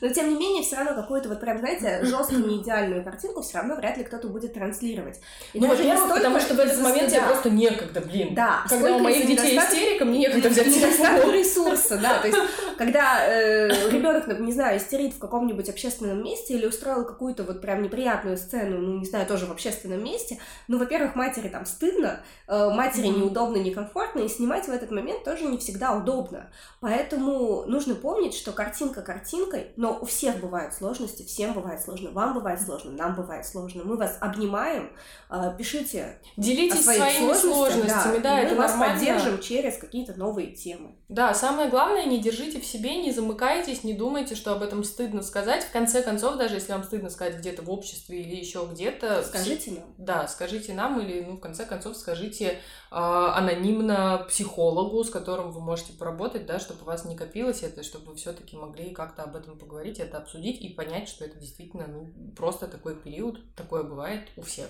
но 0.00 0.08
тем 0.08 0.30
не 0.30 0.36
менее, 0.36 0.62
все 0.62 0.76
равно 0.76 0.94
какую-то 0.94 1.28
вот 1.28 1.40
прям, 1.40 1.58
знаете, 1.58 2.00
жесткую, 2.02 2.46
не 2.46 2.62
идеальную 2.62 3.04
картинку 3.04 3.42
все 3.42 3.58
равно 3.58 3.76
вряд 3.76 3.98
ли 3.98 4.04
кто-то 4.04 4.28
будет 4.28 4.54
транслировать. 4.54 5.20
И 5.52 5.60
ну, 5.60 5.68
во-первых, 5.68 6.14
потому 6.14 6.40
что 6.40 6.54
в 6.54 6.60
этот 6.60 6.80
момент 6.80 7.10
тебе 7.10 7.22
просто 7.22 7.50
некогда, 7.50 8.00
блин. 8.00 8.34
Да. 8.34 8.64
Когда 8.68 8.96
у 8.96 9.00
моих 9.00 9.26
детей 9.26 9.58
истерика, 9.58 10.06
мне 10.06 10.20
некогда 10.20 10.48
взять 10.48 10.66
телефон. 10.74 11.30
ресурса, 11.30 11.98
да, 11.98 12.20
то 12.20 12.28
есть, 12.28 12.38
когда 12.78 13.26
э, 13.26 13.68
ребенок, 13.90 14.26
не 14.40 14.52
знаю, 14.52 14.78
истерит 14.78 15.12
в 15.12 15.18
каком-нибудь 15.18 15.68
общественном 15.68 16.24
месте 16.24 16.54
или 16.54 16.64
устроил 16.64 17.04
какую-то 17.04 17.42
вот 17.44 17.60
прям 17.60 17.82
неприятную 17.82 18.38
сцену, 18.38 18.78
ну, 18.78 18.98
не 19.00 19.04
знаю, 19.04 19.26
тоже 19.26 19.44
в 19.44 19.52
общественном 19.52 20.02
месте, 20.02 20.38
ну, 20.68 20.78
во-первых, 20.78 21.16
матери 21.16 21.48
там 21.48 21.66
стыдно, 21.66 22.22
э, 22.48 22.70
матери 22.70 23.08
неудобно, 23.08 23.58
некомфортно, 23.58 24.20
и 24.20 24.28
снимать 24.28 24.68
в 24.68 24.70
этот 24.70 24.90
момент 24.90 25.22
тоже 25.22 25.44
не 25.44 25.58
всегда 25.66 25.96
удобно. 25.96 26.48
Поэтому 26.80 27.64
нужно 27.66 27.96
помнить, 27.96 28.34
что 28.34 28.52
картинка 28.52 29.02
картинкой, 29.02 29.72
но 29.76 29.98
у 30.00 30.04
всех 30.04 30.40
бывают 30.40 30.72
сложности, 30.74 31.24
всем 31.24 31.54
бывает 31.54 31.82
сложно, 31.82 32.10
вам 32.12 32.34
бывает 32.34 32.60
сложно, 32.60 32.92
нам 32.92 33.16
бывает 33.16 33.44
сложно. 33.44 33.82
Мы 33.84 33.96
вас 33.96 34.16
обнимаем, 34.20 34.92
а, 35.28 35.50
пишите 35.50 36.20
Делитесь 36.36 36.84
своими 36.84 37.32
сложностями, 37.34 38.18
да, 38.18 38.36
да 38.36 38.40
это 38.40 38.54
мы 38.54 38.60
вас 38.62 38.78
поддержим 38.78 39.40
через 39.40 39.78
какие-то 39.78 40.14
новые 40.14 40.52
темы. 40.52 40.94
Да, 41.08 41.34
самое 41.34 41.68
главное, 41.68 42.04
не 42.04 42.20
держите 42.20 42.60
в 42.60 42.66
себе, 42.66 42.96
не 42.96 43.12
замыкайтесь, 43.12 43.82
не 43.82 43.94
думайте, 43.94 44.34
что 44.36 44.52
об 44.52 44.62
этом 44.62 44.84
стыдно 44.84 45.22
сказать. 45.22 45.64
В 45.64 45.72
конце 45.72 46.02
концов, 46.02 46.36
даже 46.36 46.54
если 46.54 46.72
вам 46.72 46.84
стыдно 46.84 47.10
сказать 47.10 47.38
где-то 47.38 47.62
в 47.62 47.70
обществе 47.70 48.22
или 48.22 48.36
еще 48.36 48.68
где-то... 48.70 49.24
Скажите 49.24 49.72
нам. 49.72 49.84
Да, 49.98 50.28
скажите 50.28 50.74
нам 50.74 51.00
или, 51.00 51.22
ну, 51.22 51.36
в 51.36 51.40
конце 51.40 51.64
концов, 51.64 51.96
скажите 51.96 52.46
э, 52.46 52.56
анонимно 52.90 54.26
психологу, 54.28 55.02
с 55.02 55.10
которым 55.10 55.52
вы 55.56 55.62
можете 55.62 55.92
поработать, 55.92 56.46
да, 56.46 56.58
чтобы 56.58 56.82
у 56.82 56.84
вас 56.86 57.04
не 57.04 57.16
копилось 57.16 57.62
это, 57.62 57.82
чтобы 57.82 58.12
вы 58.12 58.16
все-таки 58.16 58.56
могли 58.56 58.90
как-то 58.90 59.22
об 59.22 59.36
этом 59.36 59.58
поговорить, 59.58 59.98
это 59.98 60.18
обсудить 60.18 60.60
и 60.60 60.68
понять, 60.68 61.08
что 61.08 61.24
это 61.24 61.38
действительно 61.38 61.86
ну, 61.86 62.12
просто 62.36 62.68
такой 62.68 62.96
период, 62.96 63.40
такое 63.54 63.82
бывает 63.82 64.28
у 64.36 64.42
всех. 64.42 64.68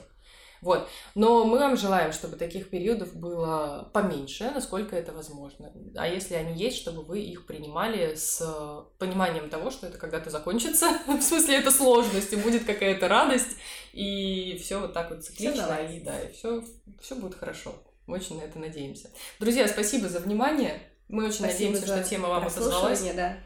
Вот. 0.63 0.89
Но 1.15 1.45
мы 1.45 1.59
вам 1.59 1.77
желаем, 1.77 2.13
чтобы 2.13 2.37
таких 2.37 2.71
периодов 2.71 3.15
было 3.15 3.91
поменьше, 3.93 4.51
насколько 4.51 4.97
это 4.97 5.13
возможно. 5.13 5.73
А 5.95 6.09
если 6.09 6.35
они 6.35 6.59
есть, 6.59 6.79
чтобы 6.79 7.03
вы 7.03 7.21
их 7.21 7.47
принимали 7.47 8.15
с 8.15 8.43
пониманием 8.99 9.51
того, 9.51 9.71
что 9.71 9.87
это 9.87 9.99
когда-то 9.99 10.31
закончится. 10.31 10.99
В 11.07 11.21
смысле, 11.21 11.57
это 11.57 11.71
сложность, 11.71 12.33
и 12.33 12.37
будет 12.37 12.65
какая-то 12.65 13.09
радость, 13.09 13.57
и 13.93 14.59
все 14.63 14.81
вот 14.81 14.93
так 14.93 15.11
вот 15.11 15.25
циклично, 15.25 15.77
и 15.77 16.01
да, 16.01 16.21
и 16.21 16.33
все, 16.33 16.65
все 17.01 17.15
будет 17.15 17.35
хорошо. 17.35 17.75
Мы 18.07 18.17
очень 18.17 18.39
на 18.39 18.43
это 18.43 18.59
надеемся. 18.59 19.11
Друзья, 19.41 19.67
спасибо 19.69 20.09
за 20.09 20.21
внимание. 20.21 20.81
Мы 21.09 21.25
очень 21.27 21.39
спасибо 21.39 21.73
надеемся, 21.73 21.87
что 21.87 22.09
тема 22.09 22.29
вам 22.29 22.47
отозвалась. 22.47 23.03
Да. 23.15 23.39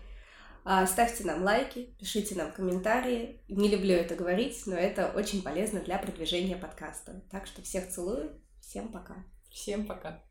А, 0.64 0.86
ставьте 0.86 1.24
нам 1.24 1.42
лайки, 1.42 1.94
пишите 1.98 2.34
нам 2.34 2.52
комментарии. 2.52 3.40
Не 3.48 3.68
люблю 3.68 3.94
это 3.94 4.14
говорить, 4.14 4.62
но 4.66 4.76
это 4.76 5.10
очень 5.14 5.42
полезно 5.42 5.80
для 5.80 5.98
продвижения 5.98 6.56
подкаста. 6.56 7.22
Так 7.30 7.46
что 7.46 7.62
всех 7.62 7.88
целую. 7.88 8.40
Всем 8.60 8.88
пока. 8.88 9.24
Всем 9.50 9.86
пока. 9.86 10.22